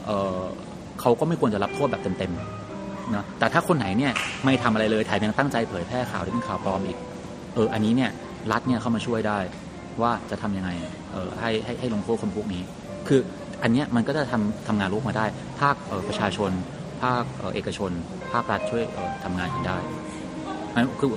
[0.07, 0.41] เออ
[1.01, 4.13] เขาก็ไม่ควรจะรับโทษแบบเต็มๆนะแต่ถ้าคนไหนเนี่ย
[4.45, 6.99] ไม่ทำอะไรเลยแถมยังตั้งใจเผยแพร่ข่าวที่เป็นข่าวปลอมอีก
[7.55, 8.11] เอออันนี้เนี่ย
[8.53, 9.39] รัฐเนี่ยเข้ามาช่วยได้
[10.03, 10.71] ว่าจะทำยังไง
[11.13, 12.63] เออให้ให้ให้ลงโทษคนพวกนี้
[13.09, 13.21] คือ
[13.63, 15.27] อันเนี้ยมันก็จะทำทำงานร่วมมาได้
[15.61, 15.75] ภาค
[16.09, 16.51] ประชาชน
[17.03, 17.23] ภาค
[17.55, 17.91] เอกชน
[18.33, 19.79] ภาครัฐช่วยเอ่อทำงานกันได้
[20.75, 21.09] อันคือ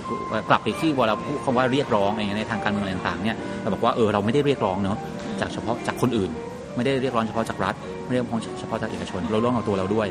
[0.50, 4.98] กลับไปที่เวลาพูดคำว่าเรียกร้องอะไรเงี้ยในทางการเมืองต่างๆเนี่ยเราบอกว่าเออเราไม่ได้เรียกร้องเนาะ
[5.42, 6.32] จากเฉพาะจากคนอื่น
[6.76, 10.08] ไม่ได้เรียกร้องเฉพาะจากรัฐ ไม่ได้เรียกร้องเฉพาะจากเอกชน เราเรียกร้องเอาตัวเราด้วย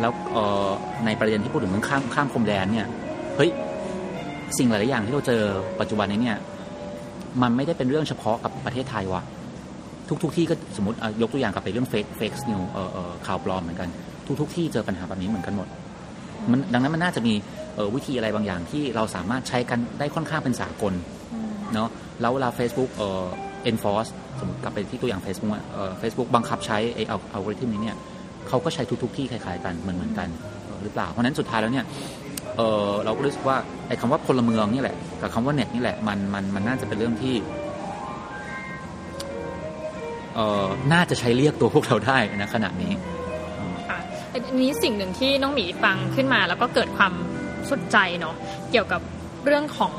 [0.00, 0.68] แล้วออ
[1.04, 2.86] ในประเด็นที่พูดถึงเรื่องข้ามข้ามพรมแดนเนี่ย
[3.36, 3.50] เฮ้ย
[4.58, 5.42] สิ่งหลาย ๆ อย่างที่เราเจอ
[5.80, 6.38] ปัจจุบันนี้เนี่ย
[7.42, 9.22] มันไม่ได้เป็นเรื่องเฉพาะกับประเทศไทยว่ะ
[10.08, 13.88] ทุกทุกที่ก็สมมติอะยกตัวอย่างกลับไปเรื่องเฟกเฟกนิวเอ่อเออข่าวปลอมเหมือนกัน
[14.26, 15.68] ทุกทุกที่เจอปัญหาแบบนี้เหมือนกันหมด
[16.50, 17.34] มันดังนั้นมันน่าจะมี
[17.94, 20.92] วิธีอะไรบางอย่างที่เราสามารถใช้กันได้ค่อนข้างเป็นสากล
[21.74, 21.88] เนาะ
[22.20, 23.24] แล้วเวลา Facebook เอ่อ
[23.70, 27.96] enforce สมมติกลับไปที่ตัวอย่าง Facebook อะเอ่อ Facebook บังคับใช้ไอ้อัลอัลกอริทึมนี้เนี่ย
[28.48, 30.28] เขาก็ใช้ทุกทุก ๆ ที่คล้าย ๆ กันเหมือนเหมือนกัน
[30.82, 31.84] หรือเปล่า เพราะนั้นสุดท้ายแล้วเนี่ย
[32.56, 33.56] เออเราก็รู้สึกว่า
[33.88, 37.34] ไอ้คำว่าพลเมืองนี่แหละ กับคำว่าเน็ตนี่แหละมันมันมันน่าจะเป็นเรื่องที่
[40.34, 42.92] เออน่าจะใช้เรียกตัวพวกเราได้นะขณะนี้
[43.88, 43.98] ค่ะ
[44.32, 47.12] อันนี้สิ่งหนึ่งที่น้องหมีฟังขึ้นมา แล้วก็เกิดความ
[47.70, 48.34] สนใจเนาะ
[48.70, 49.00] เกี่ยวกับ
[49.44, 49.94] เรื่องของ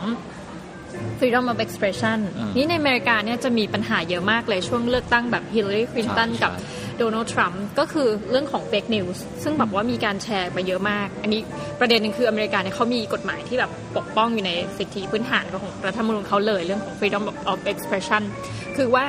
[1.19, 11.41] freedom of expression อืมนี่ในอเมริกาเนี่ยจะมีปัญหาเยอะมากเลยช่วงเลือกตั้งแบบ Hillary Clinton ใช่กับใช่ โดนัลด์ทรัมป์ก็คือเรื่องของ fake news ซึ่งแบบว่ามีการแชร์ไปเยอะมาก อันนี้
[11.79, 18.23] ประเด็นหนึ่งคืออเมริกาเนี่ยเขามีกฎหมายที่แบบปกป้องอยู่ในสิทธิพื้นฐานของรัฐธรรมนูญเขาเลยเรื่องของ freedom of expression
[18.77, 19.05] คือว่า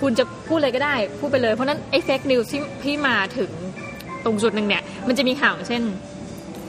[0.00, 3.50] คุณจะพูดอะไรก็ได้ พูดไปเลย เพราะฉะนั้นไอ้ fake news ที่ที่มาถึง
[4.24, 5.82] ตรงจุดหนึ่งเนี่ย มันจะมีข่าวเช่น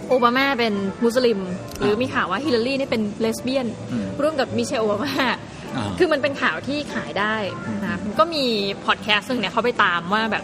[0.09, 1.39] โอบามาเป็นมุสลิม
[1.80, 5.32] หรือมีข่าวว่าฮิลลารีนี่เป็นเลสเบี้ยนอืมร่วมกับมิเชลโอบามาอ่า
[5.99, 7.36] คือมันเป็นข่าวที่ขายได้
[7.86, 8.43] นะมันก็มี
[8.86, 10.43] พอดแคสต์หนึ่งเนี่ยเขาไปตามว่าแบบ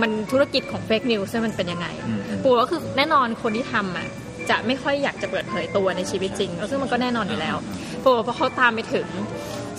[0.00, 4.06] มันธุรกิจของ fake news มันเป็นยังไงอืมอืมปูก็คือแน่นอนคนที่ทำอะ
[4.50, 7.56] จะไม่ค่อยอยากจะเปิดเผยตัวในชีวิตจริง ซึ่งมันก็แน่นอนอยู่แล้ว
[8.04, 9.06] ปูพอเขาตามไปถึง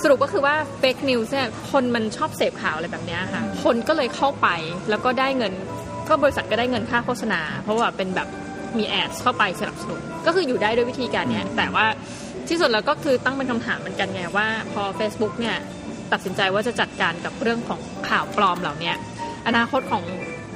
[0.04, 4.48] สรุปก็คือว่า fake news เนี่ยคนมันชอบเสพข่าวอะไรแบบเนี้ยค่ะ คนก็เลยเข้าไป
[4.90, 5.54] แล้วก็ได้เงิน
[6.08, 8.28] ก็บริษัทก็ได้เงินค่าโฆษณา เพราะว่าเป็นแบบ
[8.78, 11.86] มีแอดเข้าไปสนับสนุนก็คืออยู่ได้ด้วยวิธีการเนี้ยแต่ว่า
[12.50, 15.58] ที่สุดแล้วก็คือตั้งเป็นคำถามเหมือนกันไงว่าพอ Facebook เนี่ย
[16.12, 17.80] ตัดสินใจว่าจะจัดการกับเรื่องของ
[18.10, 18.94] ข่าวปลอมเหล่านี้
[19.48, 20.04] อนาคตของ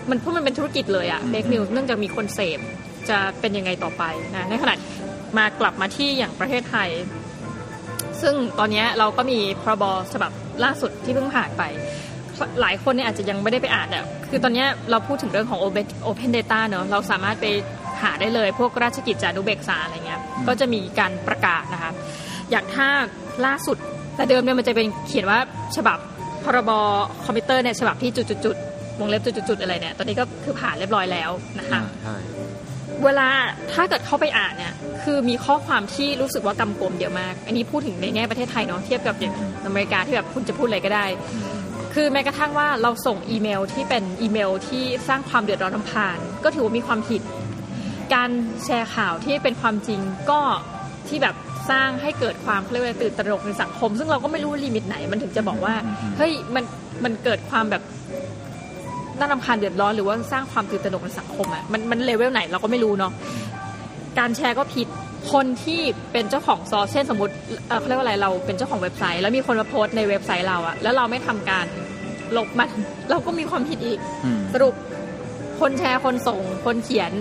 [0.10, 2.60] มันเพราะมันเป็นธุรกิจเลยอะเฟกนิวเนื่องจากมีคนเสพ
[3.10, 4.04] จะเป็นยังไงต่อไป
[4.36, 4.74] นะในขณะ
[5.38, 6.90] มากลับมาที่อย่างประเทศไทย
[8.22, 9.84] ซึ่งตอนนี้เราก็มีพรบ
[10.14, 10.32] ฉบับ
[10.64, 11.64] ล่าสุดที่เพิ่งผ่านไป
[12.62, 15.60] หลายคนเนี่ยอาจจะยังไม่ได้ไปอ่านอะคือตอนนี้เราพูดถึงเรื่องของ
[16.08, 17.46] Open Data เนอะเราสามารถไป
[18.02, 21.92] หาได้เลย พวกราชกิจจานุเบกษาอะไรเงี้ยก็จะมีการประกาศนะคะ
[22.52, 22.88] อย่างถ้า
[23.46, 23.78] ล่าสุด
[24.16, 25.40] แต่เดิมเนี่ยมันจะเป็นเขียนว่า
[25.76, 25.98] ฉบับ
[26.44, 26.72] พรบ
[27.26, 31.30] คอมพิวเตอร์เนี่ยฉบับที่จุดๆวงเล็บจุดๆอะไรเนี่ย ตอนนี้ก็คือผ่านเรียบร้อยแล้ว
[31.60, 32.18] นะคะใช่
[33.04, 33.28] เวลา
[33.74, 34.74] ถ้าเกิดเข้าไปอ่านเนี่ย
[35.04, 39.34] คือมีข้อความที่รู้สึกว่ากำกวมเยอะมาก อันนี้พูดถึงในแง่ประเทศไทยเนาะ เทียบกับอย่าง
[39.66, 41.06] อเมริกาที่แบบคุณจะพูดอะไรก็ได้
[41.94, 47.22] คือแม้กระทั่งว่าเราส่งอีเมลที่เป็นอีเมลที่สร้างความเดือดร้อนรำคาญก็ถือว่ามีความผิด
[48.16, 48.30] การ
[48.66, 50.00] แชร์ข่าวที่เป็นความจริง
[50.30, 50.40] ก็
[51.08, 51.36] ที่แบบ
[51.70, 55.74] สร้างให้เกิดความเรียกว่าตื่นตระหนกในสังคม ซึ่งเราก็ไม่รู้ว่า limit ไหน มันถึงจะบอกว่า
[56.18, 56.64] เฮ้ยมัน
[57.04, 57.84] มันเกิดความแบบ
[59.20, 63.12] น่ารำคาญเดือดร้อนหรือว่าสร้างความตื่นตระหนกในสังคมอะมันมันเลเวลไหนเราก็ไม่รู้เนาะ
[64.20, 64.88] การแชร์ก็ผิด
[65.34, 65.82] คนที่
[66.12, 67.34] เป็นเจ้าของซอสเช่นสมมติ
[67.68, 71.66] เอ่อเขาเรียกว่าอะไรเราเป็นเจ้าของเว็บไซต์ แล้วมีคนมาโพสต์ในเว็บไซต์เราอะแล้วเราไม่ทำการ
[72.38, 72.70] ลบมัน
[73.10, 74.74] เราก็มีความผิดอีกอืมสรุป
[75.60, 77.14] คนแชร์คนส่งคนเขียน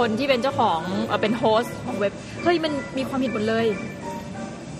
[0.00, 3.66] คนที่เป็นเจ้าของเอ่อเป็น host ของเว็บเฮ้ยมันมีความผิดหมดเลย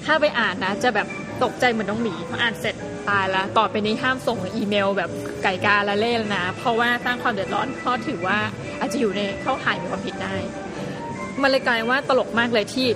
[0.05, 1.07] ถ้าไปอ่านนะ จะแบบ
[1.45, 2.75] ตกใจเหมือนน้องหมีพออ่านเสร็จ
[3.11, 5.11] ตายแล้วต่อไปนี้ห้ามส่งอีเมล แบบ
[5.43, 8.39] ไก่กาละเล่นนะ เพราะว่าสร้างความเดือดร้อนเพราะถือว่า
[8.79, 10.35] อาจจะอยู่ในเข้าข่ายมีความผิดได้
[11.43, 12.89] มันเลยกลายว่าตลกมากเลยที่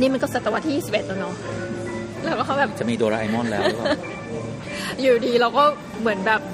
[0.00, 1.34] นี่มันก็ศตวรรษที่21แล้วเนาะ
[2.24, 3.96] แล้วก็เขาแบบจะมีโดราเอมอนแล้วหรือเปล่า
[5.00, 5.64] อยู่ดีเราก็
[6.00, 6.53] เหมือนแบบเห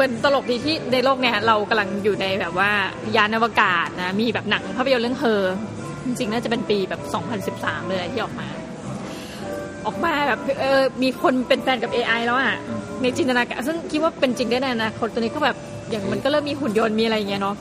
[0.00, 2.70] มือนตลกดีที่ในโลกเนี้ยเรากำลังอยู่ในแบบว่า
[3.16, 5.44] ยานอวกาศนะมีแบบหนังภาพยนตร์เรื่องเฮอ
[6.04, 7.00] จริงๆน่าจะเป็นปีแบบ
[7.50, 8.48] 2013 เลยที่ออกมา
[9.86, 15.56] ออกมาแบบเออมีคนเป็นแฟนกับ AI แล้วอะอืมในจินตนาการซึ่งคิดว่าเป็นจริงได้แน่นะคนตัวนี้ก็แบบ
[15.90, 17.56] อย่างมันก็เริ่มมีหุ่นยนต์มีอะไรอย่างเงี้ยเนาะ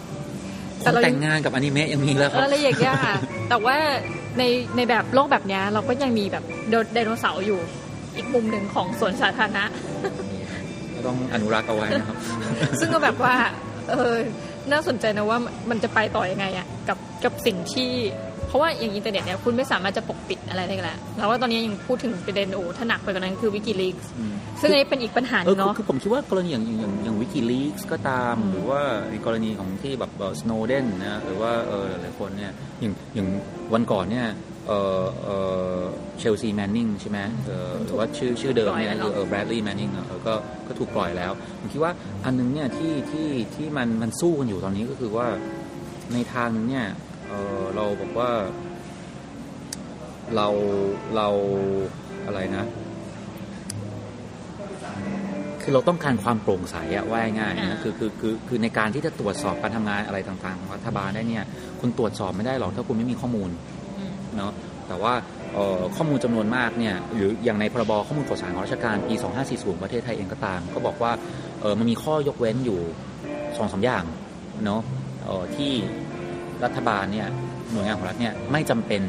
[0.83, 3.15] คนแต่งงานกับอนิเมะยังมีแล้วคเอรับออะไรอย่างเงี้ยค่ะ
[3.49, 3.75] แต่ว่า
[4.37, 4.43] ใน
[4.75, 6.43] ในแบบโลกแบบเนี้ยเราก็ยังมีแบบ
[6.93, 7.59] ไดโนเสาร์อยู่
[8.15, 9.63] อีกมุมหนึ่งของสวนสาธารณะ
[10.03, 10.07] ก็
[11.07, 12.17] ต้องอนุรักษ์เอาไว้นะครับ
[12.79, 13.35] ซึ่งก็แบบว่า
[13.89, 14.15] เออ
[14.71, 15.37] น่าสนใจนะว่า
[15.69, 17.91] มันจะไปต่อยังไงอะกับกับสิ่งที่
[18.47, 33.27] เพราะว่าอย่างอินเทอร์เน็ตเนี่ยคุณไม่สามารถจะปกปิดอะไรได้แล้วแล้วว่าตอนนี้ยังพูดถึงประเด็นโอ้ถ้าหนักไปกว่านั้นคือ WikiLeaks อืมซึ่งอันนี้เป็นอีกปัญหาหเอนึองคือเนาะคือผมคิดว่ากรณีอย่างอย่างอย่างอย่าง WikiLeaks ก็ตามอืมหรือว่าในกรณีของที่แบบสโนว์เดนนะหรือว่าเออหลายๆคนเนี่ยอย่างอย่าง
[33.73, 34.25] วันก่อนเนี่ย
[34.67, 35.29] เออเอ
[35.77, 35.79] อ
[36.19, 40.33] เชลซีแมนนิงใช่ไหมเออหรือว่าชื่อชื่อเดิมเนี่ยคือเออแบรดลีย์แมนนิงเออก็
[40.67, 41.91] ก็ถูกปล่อยแล้ว ผมคิดว่า
[42.25, 45.27] อันนึงเนี่ยที่ที่ที่มันมันสู้กันอยู่ตอนนี้ก็คือว่า
[46.13, 46.87] ในทางนึงเนี่ย
[47.27, 48.31] เออเราบอกว่า
[50.35, 50.47] เรา
[51.15, 51.27] เรา
[52.25, 52.65] อะไรนะ
[55.61, 61.43] คือเราต้องการความโปร่งใสอะว่าง่ายๆอ่านะคือคือคือคือในการที่จะตรวจสอบการทำงานอะไรต่างๆของรัฐบาลได้เนี่ย
[61.81, 63.82] คุณตรวจสอบไม่ได้หรอกถ้าคุณไม่มีข้อมูลอืม
[64.37, 64.51] เนาะ
[64.87, 65.13] แต่ว่า
[65.95, 69.15] ข้อมูลจำนวนมากเนี่ยหรืออย่างในพรบข้อมูลข่าวสารของราชการปี
[69.49, 71.11] 2540 ประเทศไทยเองก็ตาม ก็บอกว่า
[71.79, 72.79] มันมีข้อยกเว้นอยู่
[73.57, 74.03] สองสามอย่าง
[74.65, 74.81] เนาะ
[75.55, 75.71] ที่
[76.63, 77.27] รัฐบาลเนี่ย
[77.71, 79.01] หน่วยงานของรัฐเนี่ยไม่จำเป็น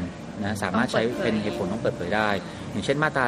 [0.43, 2.29] นะสามารถใช้เป็นเหตุผลต้องเปิดเผยได้
[2.71, 3.25] อย่างเช่นมาตรา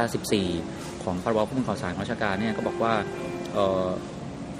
[0.54, 2.94] 14 ของพรบข้อมูลข่าวสารของราชการเนี่ยก็บอกว่า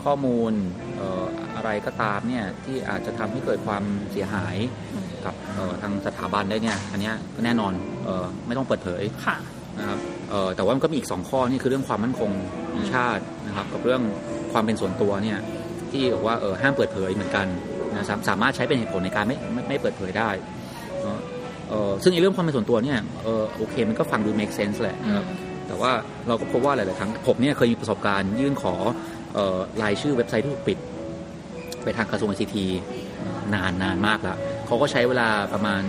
[0.04, 0.54] ข้อมูล
[0.98, 1.26] เอ่อ
[1.56, 4.56] อะไรก็ตามเนี่ยที่อาจจะทำให้เกิดความเสียหาย
[4.94, 7.74] อืมกับเอ่อทางสถาบันได้เนี่ยอันเนี้ยก็แน่นอน
[8.06, 9.38] เออไม่ต้องเปิดเผยค่ะ
[9.80, 12.32] นะครับเอ่อแต่ว่ามันก็มีอีกสองข้อนี่คือเรื่องความมั่นคง
[12.72, 14.02] ของชาตินะครับกับเรื่อง
[14.54, 15.40] ความเป็นส่วนตัวเนี่ย
[15.92, 17.48] ที่บอกว่าเออห้ามเปิดเผยเหมือนกัน
[17.94, 20.30] นะสามสามารถใช้เป็นเหตุผลในการไม่ไม่ไม่เปิดเผยได้
[21.02, 21.20] เนอะ
[21.70, 25.26] เอ่อซึ่งในเรื่องความเป็นส่วนตัวเนี่ยเออโอเคมันก็ฟังดู make sense แหละนะครับ
[25.68, 25.92] แต่ว่า
[26.28, 29.17] เราก็พบว่าหลาย ๆ ครั้งผมเนี่ยเคยมีประสบการณ์ยื่นขอเอ่อ
[29.82, 30.78] รายชื่อเว็บไซต์ที่ถูกปิด
[31.84, 32.66] ไปทางกระทรวงไอซีที
[33.54, 35.84] นานนานมากแล้วเขาก็ใช้เวลาประมาณ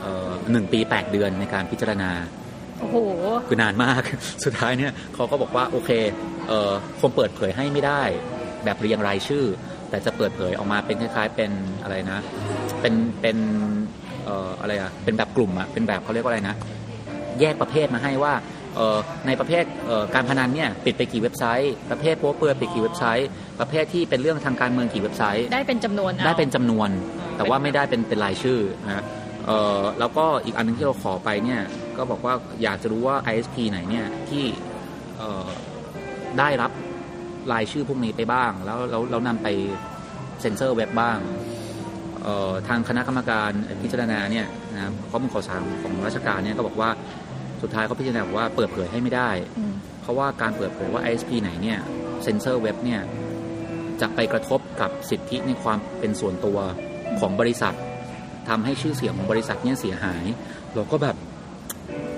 [0.00, 2.10] เอ่อหนึ่งปี8เดือนในการพิจารณา
[2.80, 2.96] โอ้โห
[3.48, 4.02] คือนานมาก
[4.44, 5.90] สุดท้ายเนี่ยเขาก็บอกว่าโอเค
[6.48, 8.02] เอ่อคงเปิดเผยให้ไม่ได้
[8.64, 9.44] แบบเรียงรายชื่อ
[9.90, 11.50] แต่จะเปิดเผยออกมาเป็นคล้ายๆเป็น
[11.82, 12.18] อะไรนะ
[12.80, 13.36] เป็นเป็น
[14.24, 16.54] เอ่ออะไรอะเป็นแบบกลุ่มอะเป็นแบบเขาเรียกว่าอะไรนะ
[17.40, 18.57] แยกประเภทมาให้ว่าเอ่อ
[19.26, 23.28] ในประเภทเอ่อการพนันเนี่ยปิดไปกี่เว็บไซต์ประเภทโป๊เปลือยปิดกี่เว็บไซต์
[23.60, 26.90] ประเภทที่เป็นเรื่องทางการเมืองกี่เว็บไซต์ ได้เป็นจำนวนอาได้เป็นจำนวน
[27.36, 29.04] แต่ว่าไม่ได้เป็นเป็นรายชื่อนะ
[29.46, 31.60] เอ่อแล้วก็อีกอันหนึงที่เราขอไปเนี่ย
[31.96, 34.44] ก็บอกว่าอยากจะรู้ว่า ISP ไหนเนี่ยที่
[35.18, 35.48] เอ่อ
[36.38, 36.70] ได้รับ
[37.52, 39.48] รายชื่อพวกนี้ไปบ้าง แล้วแล้วแล้วนำไป
[40.40, 41.18] เซ็นเซอร์เว็บบ้าง
[42.22, 43.50] เอ่อทางคณะกรรมการ
[43.82, 46.90] พิจารณาเนี่ยนะครับข้อมูลข่าวสารของราชการเนี่ยก็บอกว่า
[47.62, 51.78] สุดท้ายเขาพิจารณาบอกว่าเปิดเผยให้ไม่ได้อืมเพราะว่าการเปิดเผยว่า ISP ไหนเนี่ย
[52.22, 53.00] เซ็นเซอร์เว็บเนี่ย
[54.00, 56.58] จะไปกระทบกับสิทธิในความเป็นส่วนตัว
[57.20, 57.74] ของบริษัท
[58.48, 60.24] ทำให้ชื่อเสียงของบริษัทเนี่ยเสียหาย
[60.74, 61.16] เราก็แบบ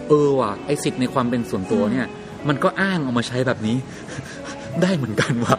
[0.09, 2.07] เออว่ะไอสิทธิในความเป็นส่วนตัวเนี่ย
[2.49, 3.76] มันก็อ้างเอามาใช้แบบนี้
[4.82, 5.57] ได้เหมือนกันว่ะ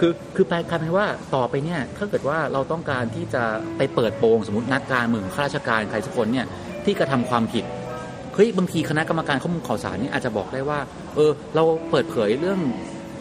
[0.00, 3.42] คือคือแปลกลายเป็นว่าต่อไปเนี่ยถ้าเกิดว่าเราต้องการที่จะ
[3.76, 6.46] ไปเปิดโปงสมมตินักการเมืองข้าราชการใครสักคนเนี่ย
[6.84, 10.78] ที่กระทำความผิดเฮ้ยบางทีคณะกรรมการข้อมูลข่าวสารเนี่ยอาจจะบอกได้ว่า
[11.14, 12.60] เออ เราเปิดเผยเรื่อง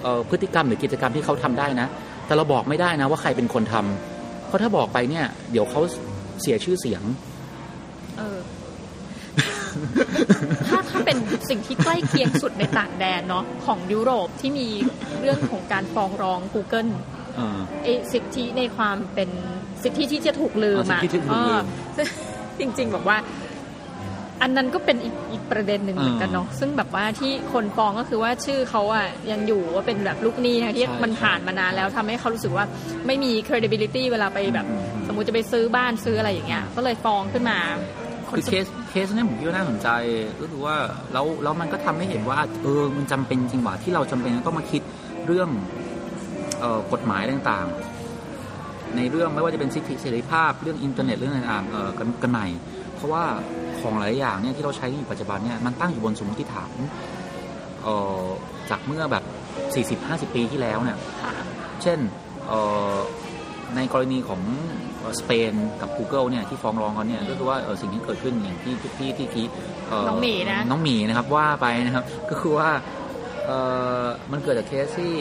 [0.02, 1.88] เอ่อพฤติกรรมหรือกิจกรรมที่เขาทำได้นะ
[2.26, 5.82] แต่เราบอกไม่ได้นะว่าใครเป็นคนทำเพราะถ้าบอกไปเนี่ย เดี๋ยวเขา
[6.42, 7.04] เสียชื่อเสียง
[8.18, 8.40] เออ
[10.68, 11.18] ถ้าถ้าเป็น
[11.50, 14.68] สิ่งที่ใกล้เคียงสุดในต่างแดนเนาะของยุโรปที่มี
[15.20, 16.92] เรื่องของการฟ้องร้อง Google
[17.36, 19.30] เออไอสิทธิในความเป็น
[19.84, 21.60] สิทธิที่จะถูกลืมอ๋อสิทธิที่ถูกลืมเออ
[21.98, 22.08] ซึ่ง
[22.60, 23.18] จริงๆแบบว่า
[24.42, 32.66] อันนั้นก็เป็นอีกอีกประเด็นหนึ่งเหมือนกันเนาะซึ่งแบบว่าที่คนฟ้องก็คือว่าชื่อเขาอะยังอยู่ว่าเป็นแบบลูกหนี้นะที่มันผ่านมานานแล้วทำให้เขารู้สึกว่า
[33.08, 34.68] ไม่มี credibility เวลาไปแบบ
[35.08, 37.60] สมมุติจะไปซื้อบ้านซื้ออะไรอย่างเงี้ยก็เลยฟ้องขึ้นมา
[38.38, 39.90] คือ case case เนี่ยผมคิดว่าน่าสนใจ
[40.40, 40.76] ก็คือว่า
[41.14, 44.82] แล้วแล้วมันก็ทำให้เห็นว่าเออมันจำเป็นจริงว่าที่เราจำเป็นต้องมาคิด
[45.28, 45.50] เรื่อง
[46.60, 52.48] เอ่อกฎหมายต่างๆ ในเรื่องไม่ว่าจะเป็นสิทธิเสรีภาพเรื่องอินเทอร์เน็ตเรื่องต่างๆเอ่อกันกันใหม่
[52.96, 53.24] เพราะว่า
[53.82, 56.72] ของหลายอย่างเนี่ยที่เราใช้อยู่ปัจจุบันเนี่ยมันตั้งอยู่บนสมมติฐาน
[57.84, 58.26] เอ่อ
[58.70, 59.24] จากเมื่อแบบ
[60.30, 61.32] 40-50 ปีที่แล้วเนี่ยค่ะ
[61.82, 62.00] เช่น
[62.48, 62.60] เอ่
[62.94, 62.96] อ
[63.76, 64.42] ในกรณีของ
[65.00, 69.46] เอ่อสเปนกับ Google เนี่ยที่ฟ้องร้องเขาเนี่ยก็คือว่าเอ่อสิ่งที่เกิดขึ้นอย่างที่ที่ที่ที่
[69.88, 72.70] เน้องหมีนะน้องหมีนะครับว่าไปนะครับก็คือว่า
[73.46, 73.58] เอ่
[74.04, 75.14] อมันเกิดจากเคสที่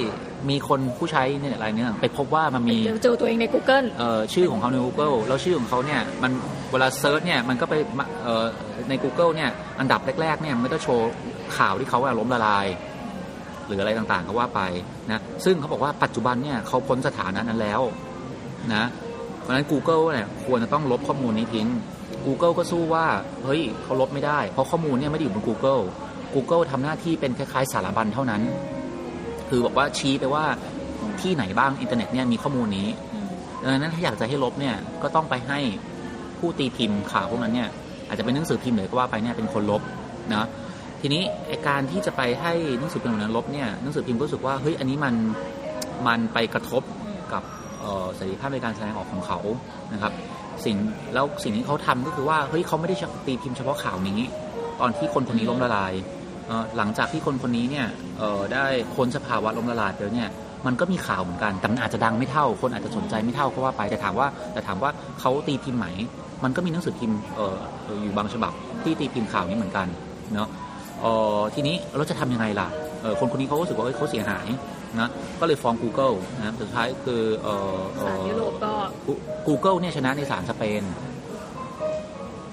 [0.50, 6.32] มีคนผู้ใช้เนี่ยอะไรเนี่ยไปพบว่ามันมีเดี๋ยวเเจอตัวเองใน Google เอ่อชื่อของเขาใน Google แล้วชื่อของเขาเนี่ยมัน
[6.70, 8.44] เวลา search เนี่ยมันก็ไปมาเอ่อ
[8.88, 11.08] ใน Google เนี่ยอันดับแรกๆเนี่ยมันก็จะโชว์
[11.56, 12.66] ข่าวที่เขาอะล้มละลาย
[13.66, 14.60] หรืออะไรต่างๆก็ว่าไป
[15.10, 17.80] นะซึ่งเขาบอกว่าปัจจุบันเนี่ยเขาพ้นสถานะนั้นแล้ว
[18.74, 18.84] นะ
[19.40, 21.68] เพราะฉะนั้น Google เนี่ยควรจะต้องลบข้อมูลนี้ทิ้ง
[22.26, 23.06] Google ก็สู้ว่า
[23.44, 25.82] เฮ้ยเขาลบไม่ได้ เพราะข้อมูลเนี่ยไม่ได้อยู่บน Google
[26.34, 28.42] Google ทำหน้าที่เป็นคล้ายๆสารบัญเท่านั้น
[29.48, 30.44] คือบอกว่าชี้ไปว่า
[31.20, 32.88] ที่ไหนบ้างอินเทอร์เน็ตเนี่ยมีข้อมูลนี้
[33.62, 35.58] ดังนั้นถ้าอยากจะให้ลบเนี่ยก็ต้องไปให้
[36.38, 37.68] ผู้ตีพิมพ์ข่าวพวกนั้นเนี่ย
[38.08, 39.82] อาจจะเป็นหนังสือพิมพ์หรือก็ว่าไปเนี่ยเป็นคนลบ
[40.34, 40.46] นะ
[41.00, 45.14] ทีนี้ไอการที่จะไปให้หนังสือพิมพ์เหล่านั้นลบเนี่ยหนังสือพิมพ์ก็รู้สึกว่าเฮ้ยอันนี้มัน
[46.06, 46.82] มันไปกระทบ
[47.32, 47.42] กับ
[47.80, 49.38] เอ่อเสรีภาพในการแสดงออกของเขา
[49.92, 50.12] นะครับ
[50.64, 50.76] สิ่ง
[51.14, 52.96] แล้วสิ่งที่เขาทำก็คือว่าเฮ้ยเขาไม่ได้
[53.26, 54.20] ตีพิมพ์เฉพาะข่าวนี้
[54.80, 56.17] ตอนที่คนคนนี้ล้มละลายเอ่อ
[56.76, 57.86] หลังจากที่คนคนนี้เนี่ย
[58.18, 60.30] เอ่อได้พ้นสภาวะล้มละลายไปแล้วเนี่ย
[60.66, 64.90] มันก็มีข่าวเหมือนกันแต่มันอาจจะดังไม่เท่า คนอาจจะสนใจไม่เท่าก็ว่าไปแต่ถามว่าแต่ถามว่า
[65.20, 65.86] เขาตีพิมพ์ไหม
[66.44, 69.86] มันก็มีหนังสือพิมพ์เอ่อเอ่ออยู่บางฉบับที่ตีพิมพ์ข่าวนี้เหมือนกัน
[70.34, 70.48] เนาะ
[71.00, 72.68] เอ่อทีนี้เราจะทำยังไงล่ะ
[73.02, 74.46] เอ่อคนคนนี้เขาก็รู้สึกว่าเอ้ยเขาเสียหาย
[75.00, 75.08] นะ
[75.40, 78.72] ก็เลยฟ้อง Google นะสุดท้ายคือเอ่อเอ่สารอยุโรปก็
[79.48, 80.82] Google เนี่ยชนะในศาลสเปน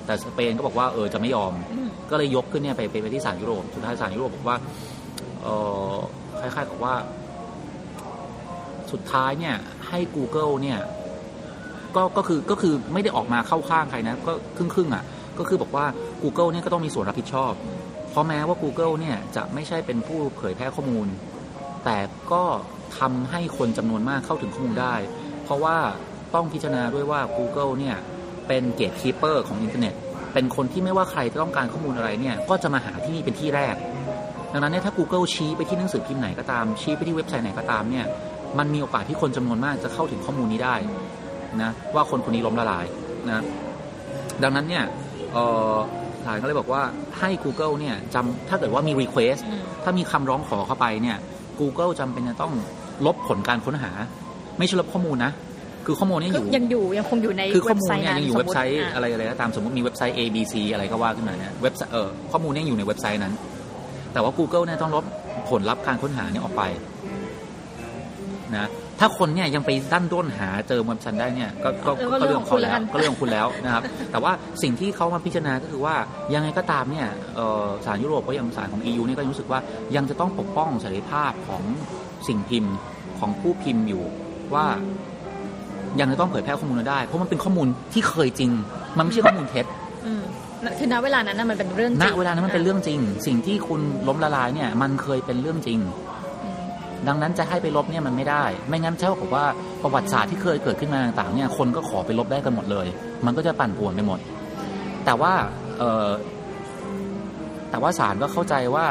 [0.06, 4.58] แต่สเปนก็บอกว่าเออจะไม่ยอมอืม ก็เลยยกขึ้นเนี่ยไปไปไปที่ศาลยุโรปสุดท้ายศาลยุโรปบอกว่า
[5.42, 5.48] เอ
[5.94, 5.96] อ
[6.40, 6.94] คล้ายๆกับว่า
[8.92, 9.56] สุดท้ายเนี่ย
[9.88, 10.80] ให้ Google เนี่ย
[11.96, 15.04] ก็ก็คือก็คือไม่ได้ออกมาเข้าข้างใครนะ ก็ครึ่งครึ่งๆอะ
[15.40, 15.86] ก็คือบอกว่า
[16.24, 17.54] Google เนี่ยก็ต้องมีส่วนรับผิดชอบ
[18.10, 21.08] เพราะแม้ว่า Google เนี่ยจะไม่ใช่เป็นผู้เผยแพร่ข้อมูล
[21.86, 21.98] แต่
[22.32, 22.44] ก็
[23.00, 24.96] ทำให้คนจำนวนมากเข้าถึงข้อมูลได้
[25.44, 25.78] เพราะว่า
[26.34, 27.98] ต้องพิจารณาด้วยว่า Google เนี่ย
[28.48, 29.94] เป็น gatekeeper ของอินเทอร์เน็ต
[30.36, 33.76] เป็นคนที่ไม่ว่าใครจะต้องการข้อมูลอะไรเนี่ยก็จะมาหาที่นี่เป็นที่แรก
[34.54, 38.06] ดังนั้นเนี่ยถ้า Google ชี้ไปที่หนังสือพิมพ์ไหนก็ตาม ชี้ไปที่เว็บไซต์ไหนก็ตามเนี่ย
[38.60, 40.76] มันมีโอกาสที่คนจำนวนมากจะเข้าถึงข้อมูลนี้ได้
[41.62, 42.86] นะว่าคนคนนี้ล้มละลาย
[43.30, 43.44] นะ
[44.44, 44.84] ดังนั้นเนี่ย
[45.34, 45.76] เอ่อ
[46.26, 46.82] ศาลก็เลยบอกว่า
[47.20, 51.18] ให้ Google เนี่ยจำถ้าเกิดว่ามี request อืมถ้ามีคำร้องขอเข้าไปเนี่ย
[51.60, 52.54] Google จำเป็นจะต้อง
[53.06, 53.92] ลบผลการค้นหา
[54.58, 55.32] ไม่ใช่ลบข้อมูลนะ
[55.86, 63.34] คือข้อมูลเนี่ยคืออยู่ยังอยู่ยังคงอยู่ในคือข้เว็อบมูลไซต์เนี่ยนั้นยังอยู่เว็บไซต์สมมุติอะไรอะไรก็ตามสมมติมีเว็บไซต์ A B C อะไรก็ว่าขึ้นมาเนี่ยเว็บไซต์เออข้อมูลเนี่ยอยู่ในเว็บไซต์นั้น
[64.14, 65.04] แต่ว่า Google เนี่ยต้องลบ
[65.50, 66.64] ผลลัพธ์การค้นหาเนี่ยออกไป
[68.56, 68.70] นะ
[69.00, 74.32] ถ้าคนเนี่ยยังไปดันด้นหาเจอเว็บไซต์ได้เนี่ยก็ก็เออก็ก็เรื่องของเขาแล้วเรื่องของคุณแล้วกันก็เรื่องของคุณแล้วนะครับ แต่ว่า
[74.64, 75.96] สิ่งที่เขามาพิจารณาก็คือว่า
[76.34, 79.60] ยังไงก็ตามเนี่ยเอ่อศาลยุโรปก็ยังศาลของ EU เนี่ยก็ยังรู้สึกว่า
[79.96, 81.64] ยังจะต้องปกป้องเสรีภาพของ
[82.28, 82.76] สิ่งพิมพ์
[83.20, 84.04] ของผู้พิมพ์อยู่
[84.54, 84.66] ว่า
[86.00, 88.52] ยังจะต้องเผยแพร่ข้อมูลได้ เพราะมันเป็นข้อมูลที่เคยจริง
[88.98, 89.66] มันไม่ใช่ข้อมูลเท็จ
[90.06, 90.24] อืม
[90.80, 95.80] คือณเวลานั้นน่ะมันเป็นเรื่องจณริงเวลานั้นมันเป็นเรื่องจริง สิ่งที่คุณล้มละลายเนี่ย มันเคยเป็นเรื่องจริง
[96.44, 96.60] อืม
[97.08, 99.46] ดังนั้นจะให้ไปลบเนี่ยมันไม่ได้ ไม่งั้นเท่ากับว่า
[99.82, 102.88] ประวัติศาสตร์ที่เคยเกิดขึ้นมาต่างๆเนี่ย คนก็ขอไปลบได้กันหมดเลย
[103.26, 104.20] มันก็จะปั่นป่วนไปหมด
[105.06, 105.34] แต่ว่า
[105.78, 106.10] เออ
[107.70, 108.86] แต่ว่าศาลก็เข้าใจว่า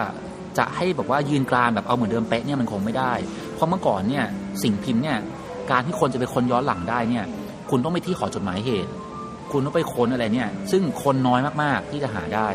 [0.58, 3.12] จะให้แบบว่ายืนกรานแบบเอาเหมือนเดิมเป๊ะเนี่ยมันคงไม่ได้
[3.54, 4.24] เพราะเมื่อก่อนเนี่ย
[4.62, 5.18] สิ่งพิมพ์เนี่ย
[5.70, 7.24] การที่คนจะไปคนย้อนหลังได้เนี่ย
[7.70, 8.90] คุณต้องไปที่หอจดหมายเหตุ
[9.52, 12.48] คุณต้องไปค้นอะไรเนี่ย ซึ่งคนน้อยมากๆที่จะหาได้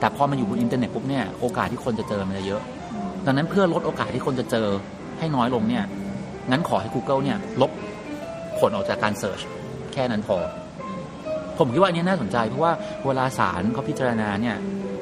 [0.00, 2.62] แต่พอมันอยู่บนอินเทอร์เน็ตปุ๊บเนี่ยโอกาสที่คนจะเจอมันจะเยอะ
[3.26, 4.66] ดังนั้นเพื่อลดโอกาสที่คนจะเจอ
[5.18, 5.84] ให้น้อยลงเนี่ย
[6.50, 7.70] งั้นขอให้ Google เนี่ยลบ
[8.58, 9.40] ผลออกจากการเสิร์ช
[9.92, 10.36] แค่นั้นพอ
[11.58, 12.72] ผมคิดว่าอันนี้น่าสนใจเพราะว่า
[13.06, 14.56] เวลาศาลเขาพิจารณาเนี่ย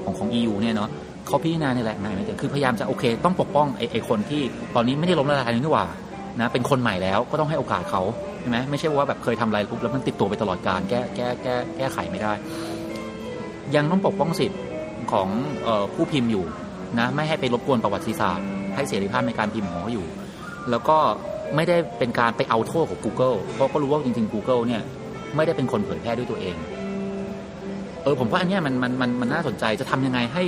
[0.04, 0.90] ของของ EU เนี่ยเนาะ
[1.26, 4.42] เขาพิจารณาในแหล่งไหนไม่แต่คือพยายามจะโอเค ต้องปกป้องไอ้ไอ้คนที่
[4.74, 5.84] ตอนนี้ไม่ได้ล้มละลายนี่หว่า
[6.40, 8.02] นะเป็นคนใหม่แล้วก็ต้องให้โอกาสเขา
[8.40, 12.32] ใช่ไหมไม่ใช่ว่าแบบเคยทำอะไรปุ๊บแล้วมันติดตัวไปตลอดการแก้แก้แก้แก้ไขไม่ได้
[13.74, 14.60] ยังต้องปกป้องสิทธิ์
[15.12, 15.28] ของ
[15.66, 16.44] ออผู้พิมพ์อยู่
[16.98, 20.06] นะไม่ให้ไปรบกวนประวัติศาสตร์ให้เสรีภาพในการพิมพ์ของเขาอยู่
[20.70, 20.98] แล้วก็
[21.56, 24.82] ไม่ได้เป็นการไปเอาโทษของ Google เพราะก็รู้ว่าจริงๆ Google เนี่ย
[25.36, 26.56] ไม่ได้เป็นคนเผยแพร่ด้วยตัวเอง
[28.02, 30.42] เออผมว่าอันเนี้ยมันมันมันมันน่าสนใจจะทำยังไงให้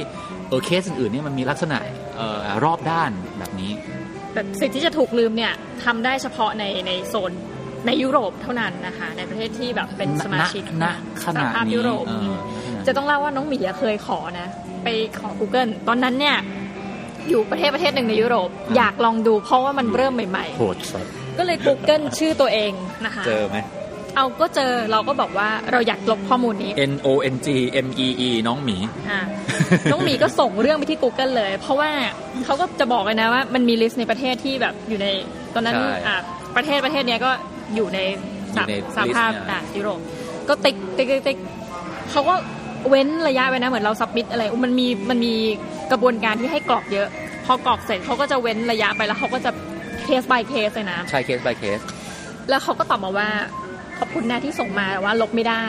[0.48, 1.78] เออเคสอื่นๆเนี่ยมันมีลักษณะ
[2.16, 3.70] เออรอบด้านแบบนี้
[4.32, 5.52] แต่สิ่งที่จะถูกลืมเนี่ย
[5.84, 7.32] ทำได้เฉพาะในในโซน
[7.86, 10.86] ในยุโรปเท่านั้นนะคะ ในประเทศที่แบบเป็นสมาชิกณณ
[11.24, 12.36] ขนาดสหภาพนี้ยุโรปเออ
[12.86, 14.48] จะต้องเล่าว่าน้องหมีอะเคยขอนะ
[14.84, 14.88] ไป
[15.20, 16.36] ขอ Google ตอนนั้นเนี่ย
[17.28, 22.72] อยู่ประเทศประเทศหนึ่งในยุโรป อยากลองดูเพราะว่ามันเริ่มใหม่โหดสัสๆก็เลย Google ชื่อตัวเอง
[23.04, 23.56] นะคะ เจอไหม
[24.16, 27.48] เอาก็เจอเราก็บอกว่าเราอยากลบข้อมูลนี้ N O N G
[27.86, 28.76] M E E น้องหมี
[29.10, 29.20] อะ
[29.92, 31.90] น้องหมีก็ส่งเรื่องไปที่ Google เลย เพราะว่า
[32.44, 35.08] เขาก็จะบอกเลยนะว่ามันมีลิสต์ในประเทศที่แบบอยู่ใน
[35.54, 36.18] ตอนนั้นใช่อะ
[36.56, 37.30] ประเทศประเทศเนี้ยก็
[37.74, 37.98] อยู่ใน
[38.56, 40.00] สาอยู่ในสาภาพ list เนี่ยอะยุโรป
[40.48, 41.38] ก็ติ๊กติ๊กติ๊กติ๊ก
[42.10, 42.34] เขาก็
[42.88, 45.34] เว้นระยะไว้นะเหมือนเรา submit อะไรมันมีมันมี
[45.90, 47.08] กระบวนการที่ให้กรอกเยอะ
[47.46, 49.50] พอกรอกเสร็จเขาก็จะเว้นระยะไปแล้วเขาก็จะ
[50.04, 51.80] เคส by เคสเลยนะใช่ case by case
[52.48, 53.28] แล้วเขาก็ตอบมาว่า
[54.00, 55.64] ขอบคุณนะที่ส่งมาแต่ว่าลบไม่ได้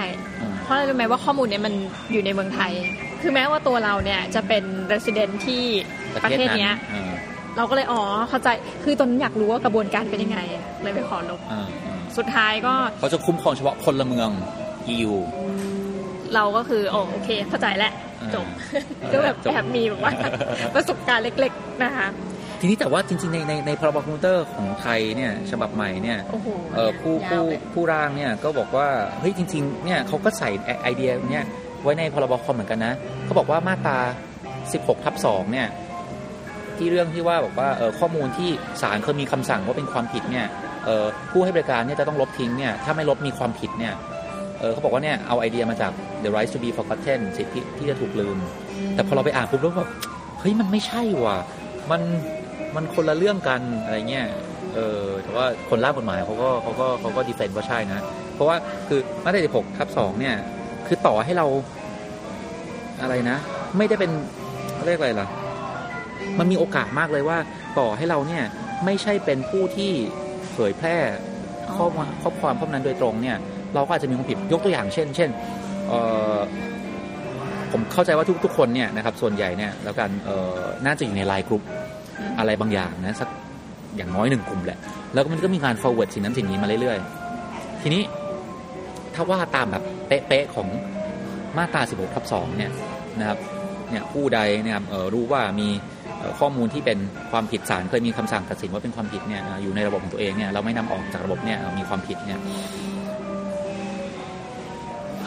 [0.63, 1.73] เพราะอะไรรู้ไหมว่าข้อมูลเนี่ยมัน
[2.11, 2.71] อยู่ในเมืองไทย
[3.21, 5.63] คือแม้ว่าตัวเราเนี่ยจะเป็น resident ที่
[6.23, 7.11] ประเทศเนี้ยเออ
[7.57, 8.49] เราก็เลยอ๋อเข้าใจ
[8.84, 10.39] คือตอนนั้นอยากรู้ว่ากระบวนการเป็นยังไง
[10.82, 14.29] เลยไปขอลบเออเออสุดท้ายก็เขาจะคุ้มครองเฉพาะพลเมือง
[14.93, 15.13] EU
[16.36, 17.93] เราก็คืออ๋อโอเคเข้าใจแล้ว
[18.36, 18.45] จบ
[18.99, 20.13] เออก็แบบจบแอบมีแบบว่า
[20.75, 22.07] ประสบการณ์เล็ก ๆนะคะ
[22.64, 28.88] ทีนี้แต่ว่าจริงๆในในในพรบคอมพิวเตอร์ของไทยเนี่ยฉบับใหม่เนี่ยโอ้โหเอ่อผู้ยาผู้วเลยผู้ร่างเนี่ยก็บอกว่า
[29.20, 31.45] เฮ้ยจริงๆเนี่ยเขาก็ใส่ไอไอเดียเนี่ย
[31.84, 32.93] ไว้ในพรบคอมเหมือนกันนะ
[33.26, 33.97] เขาบอกว่ามาตรา
[34.51, 35.68] 16ทับ2เนี่ย
[36.78, 38.49] ที่เรื่องที่ว่าบอกว่าเอ่อข้อมูลที่
[38.82, 40.45] ศาลเคยมีคำสั่งว่าเป็นความผิดเนี่ย
[40.86, 43.93] เอ่อผู้ให้บริการเนี่ยจะต้องลบทิ้งเนี่ยถ้าไม่ลบมีความผิดเนี่ย
[44.59, 45.91] เออเขาบอกว่าเนี่ยเอาไอเดียมาจาก
[46.24, 48.38] the right to be forgotten สิทธิที่จะถูกลืม
[48.93, 49.89] แต่พอเราไปอ่านปุ๊บแล้วแบบ
[50.39, 51.38] เฮ้ยมันไม่ใช่ว่ะ
[51.91, 52.01] มัน
[52.76, 54.28] มันคนละเรื่องกันอะไรเงี้ย
[54.76, 57.99] เออแต่ว่าคนร่างกฎหมายเขาก็เขาก็เขาก็ดีเฟนต์ว่าใช่นะ
[58.34, 58.57] เพราะว่า
[58.88, 60.36] คือมาตรา16ทับ2เนี่ย
[60.88, 61.47] คือต่อให้เรา
[63.01, 63.38] อะไรนะ
[63.78, 64.12] ไม่ได้เป็น
[64.76, 65.28] เขาเรียกอะไรล่ะ
[66.39, 67.38] มันมีโอกาสมากเลยว่า
[67.80, 68.43] ต่อให้เราเนี่ย
[68.86, 69.91] ไม่ใช่เป็นผู้ที่
[70.51, 70.95] เผยแพร่
[71.76, 73.38] ข้อควาข้อความพวกนั้นโดยตรงเนี่ย
[73.76, 75.30] เราก็อาจจะมีความผิดยกตัวอย่างเช่น เช่น
[75.88, 75.99] เอ่
[76.36, 76.38] อ
[77.72, 81.64] ผมเข้าใจว่าทุกทุกคนเนี่ยนะครับส่วนใหญ่เนี่ยแล้วกันเออน่าจะอยู่ในไลน์กลุ่ม
[82.39, 83.30] อะไรบางอย่างนะสัก
[83.95, 84.80] อย่างน้อยหนึ่งกลุ่มแหละ
[85.13, 88.03] แล้วมันก็มีการ forward สิ่งนั้นสิ่งนี้มาเรื่อยๆ ทีนี้
[89.13, 90.67] ถ้าว่าตามแบบเป๊ะๆของ
[91.57, 92.72] มาตรา 16ทับ2เนี่ย
[93.19, 93.39] นะครับ
[93.89, 95.69] เนี่ยผู้ใดนะครับรู้ว่ามี
[96.39, 96.97] ข้อมูลที่เป็น
[97.32, 102.39] ความผิดศาลเคยมีคำสั่งตัดสินว่าเป็นความผิดเนี่ยอยู่ในระบบของตัวเองเนี่ยเราไม่นำออกจากระบบเนี่ยมีความผิดเนี่ย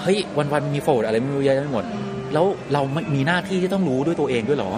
[0.00, 1.84] เฮ้ยวันๆมันมีโฟลดอะไรไม่รู้เยอะไปหมด
[2.32, 4.70] แล้วเราไม่มีหน้าที่ที่ต้องรู้ด้วยตัวเองด้วยหรอ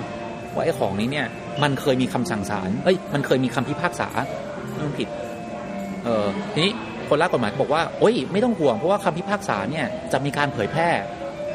[0.55, 1.27] ว่าไอ้ของนี้เนี่ย
[1.63, 4.09] มันเคยมีคำสั่งศาลเอ้ยมันเคยมีคำพิพากษา
[4.79, 5.09] มันผิด
[6.05, 6.73] เออทีนี้
[7.09, 10.89] คนรักกฎหมายบอกว่าโอ้ยไม่ต้องห่วงเพราะว่าคำพิพากษาเนี่ยจะมีการเผยแพร่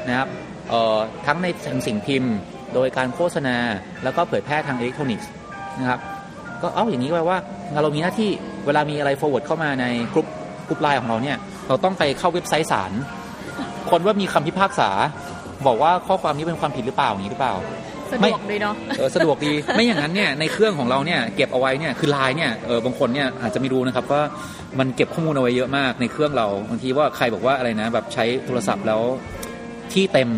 [0.07, 0.27] นะครับ
[0.69, 2.33] เอ่อทั้งในทางสิ่งพิมพ์
[2.73, 3.57] โดยการโฆษณา
[4.03, 5.29] แล้วก็เผยแพร่ทางอิเล็กทรอนิกส์
[5.79, 5.99] นะครับ
[6.61, 7.37] ก็เอ้าอย่างนี้แปลว่า
[7.83, 8.29] เรามีหน้าที่
[8.65, 10.27] เวลามีอะไร forward เข้ามาในกลุ่ม
[10.67, 11.37] กลุ่มไลน์ของเราเนี่ย
[11.67, 12.91] เราต้องไปเข้าเว็บไซต์ศาล
[13.89, 14.89] คนว่ามีคำพิพากษา
[15.67, 17.55] บอกว่าข้อความนี้เป็นความผิดหรือเปล่าอย่างนี้หรือเปล่า
[18.11, 24.21] สะไม่ดวกเลยเนาะเออสะดวกดีไม่อย่างนั้นเนี่ยในเครื่องของเราเนี่ยเก็บเอาไว้เนี่ยคือไลน์เนี่ยเออบางคนเนี่ยอาจจะไม่รู้นะครับว่า
[24.79, 29.01] มันเก็บข้อมูลเอาไว้เยอะมากในเครื่องเราบางทีว่าใครบอกว่าอะไรนะ แบบใช้โทรศัพท์แล้ว
[29.93, 30.29] ที่เต็ม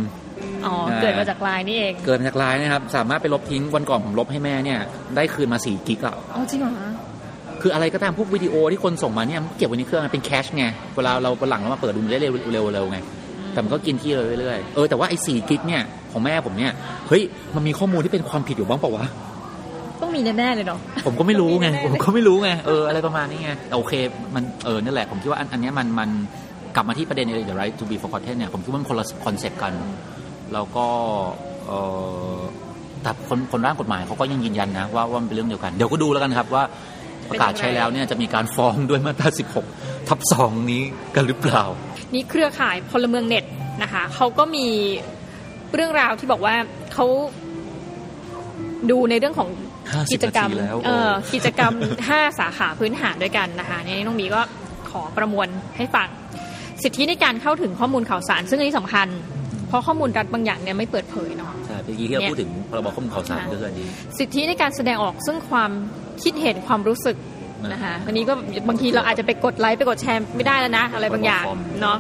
[0.66, 4.80] อ๋ออ่าเกิดมาจากไลน์นี่เอง เกินจากไลน์นะครับ สามารถไปลบทิ้งวันก่อนผมลบให้แม่เนี่ย
[5.16, 6.72] ได้คืนมา4 gig อะอ๋อจริงเหรอ
[7.62, 10.66] คืออะไรก็ตามพวกวิดีโอที่คนส่งมาเนี่ยมันเก็บไว้ในเครื่องมันเป็น cache ไง
[10.96, 12.98] เวลาเราวันหลังเรามาเปิดดูได้เร็วเร็วเร็วไง
[13.54, 15.82] แต่มันก็กินที่เราเรื่อยๆเออแต่ว่าไอ้สี่ gig เนี่ย
[16.12, 16.72] ของแม่ผมเนี่ย
[17.08, 17.22] เฮ้ย
[17.56, 19.06] มันมีข้อมูลที่เป็นความผิดอยู่บ้างเปล่าวะ
[20.02, 23.94] ต้องมีแน่ๆเลยเนาะผมก็ไม่รู้ไงแน่ๆผมก็ไม่รู้ไงเอออะไรประมาณนี้ไงแต่โอเค
[24.36, 26.10] มันเออนั่นแหละผมคิดว่าอันอันเนี้ยมันมัน
[26.76, 29.74] กลับมาที่ประเด็น the right to be forgotten เนี่ยผมคิดว่ามันคนละ concept กัน
[30.54, 30.86] แล้วก็
[31.68, 31.72] เอ
[32.36, 32.38] อ
[33.04, 36.64] แต่คนคนร่างกฎหมายเขาก็ยังยืนยันนะว่าว่ามันเป็นเรื่องเดียวกัน เดี๋ยวก็ดูแล้วกันครับว่า
[37.28, 39.28] เอประกาศใช้แล้วเนี่ยจะมีการฟ้องด้วยมาตรา
[39.70, 40.82] 16 ทับสองนี้
[41.16, 41.64] กันหรือเปล่า
[42.14, 43.46] นี่เครือข่ายพลเมืองเน็ต
[43.84, 44.68] นะคะเขาก็มี
[45.74, 46.56] เรื่องราวที่บอกว่า
[46.94, 47.06] เขา
[48.92, 49.50] ดูในเรื่องของ
[49.84, 51.74] 50กิจกรรมนาทีแล้วเออกิจกรรม
[52.08, 54.42] 5 สาขาพื้นฐานด้วยกันนะคะนี่น้องหมีก็
[54.90, 55.48] ขอประมวล
[55.78, 56.08] ให้ฟัง
[56.84, 59.08] สิทธิในการเข้าถึงข้อมูลข่าวสาร ซึ่งอันนี้สำคัญ
[59.68, 63.88] เพราะข้อมูลรัฐบางอย่างเนี่ยไม่เปิดเผยเนาะใช่เมื่อกี้ที่เราพูดถึงพรบข้อมูลข่าวสารก็คืออันนี้
[64.18, 65.72] สิทธิในการแสดงออกซึ่งความ
[66.24, 67.16] คิดเห็นความรู้สึก
[67.72, 68.34] นะคะอันนี้ก็
[68.70, 71.44] บางทีเราอาจจะไปกดไลค์ไปกดแชร์ไม่ได้แล้วนะ อะไรบางอย่าง
[71.82, 71.98] เนาะ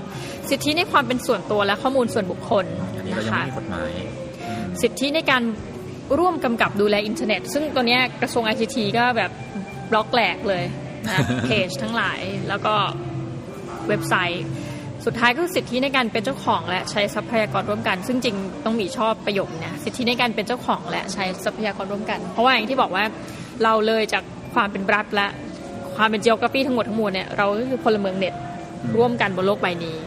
[0.50, 2.66] สิทธิในความเป็นส่วนตัวและข้อมูลส่วนบุคคล
[2.98, 3.92] อันนี้เรานะยังคะไม่มีกฎหมาย
[4.48, 5.42] อืมสิทธิในการ
[6.20, 9.32] ร่วมกำกับดูแลอินเทอร์เน็ต ซึ่งตัวเนี้ยกระทรวงไอทีก็แบบ
[9.92, 10.64] บล็อกแหลกเลย
[11.08, 12.74] นะเพจทั้งหลายแล้วก็
[13.88, 14.46] เว็บไซต์
[15.06, 18.36] สุดท้ายก็คือสิทธิในการเป็นเจ้าของและใช้ทรัพยากรร่วมกัน ซึ่งจริง
[18.66, 23.04] ต้องมีชอบประโยคเนี่ยสิทธิในการเป็นเจ้าของและใช้ทรัพยากรร่วมกัน เพราะว่าอย่างที่บอกว่า
[23.64, 25.28] เราเลยจากความเป็นรัฐและ
[25.96, 28.34] ความเป็น geography ทั้งหมดทั้งมวลเนี่ยเราก็คือพลเมืองเน็ต
[28.96, 29.98] ร่วมกันบนโลกใบนี้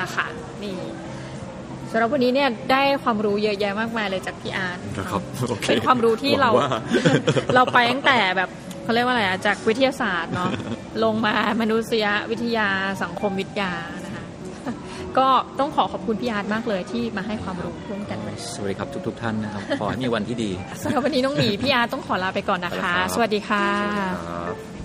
[0.00, 0.26] นะคะ
[0.62, 0.76] นี่
[1.90, 6.70] สำหรับวันนี้เนี่ยได้ความรู้เยอะแยะมากมายเลยจากพี่อาร์ตนะครับโอเคเป็นความรู้ที่เราหวังว่า
[7.54, 8.48] เราไปตั้งแต่แบบ
[8.82, 10.50] เขาเรียกว่าอะไรอะจากวิทยาศาสตร์เนาะ
[11.04, 12.68] ลงมามนุษยวิทยา
[13.02, 13.72] สังคมวิทยา
[14.04, 14.24] นะคะ
[15.18, 15.28] ก็
[15.58, 20.50] ต้องขอขอบคุณพี่อาร์ตมากเลยที่มาให้ความรู้ร่วมกันวันนี้สวัสดีครับทุกๆท่านนะครับขอให้มีวันที่ดี
[20.82, 23.64] สำหรับวันนี้น้องหมีพี่อาร์ตต้องขอลาไปก่อนนะคะครับสวัสดีค่ะ
[24.28, 24.75] ครับ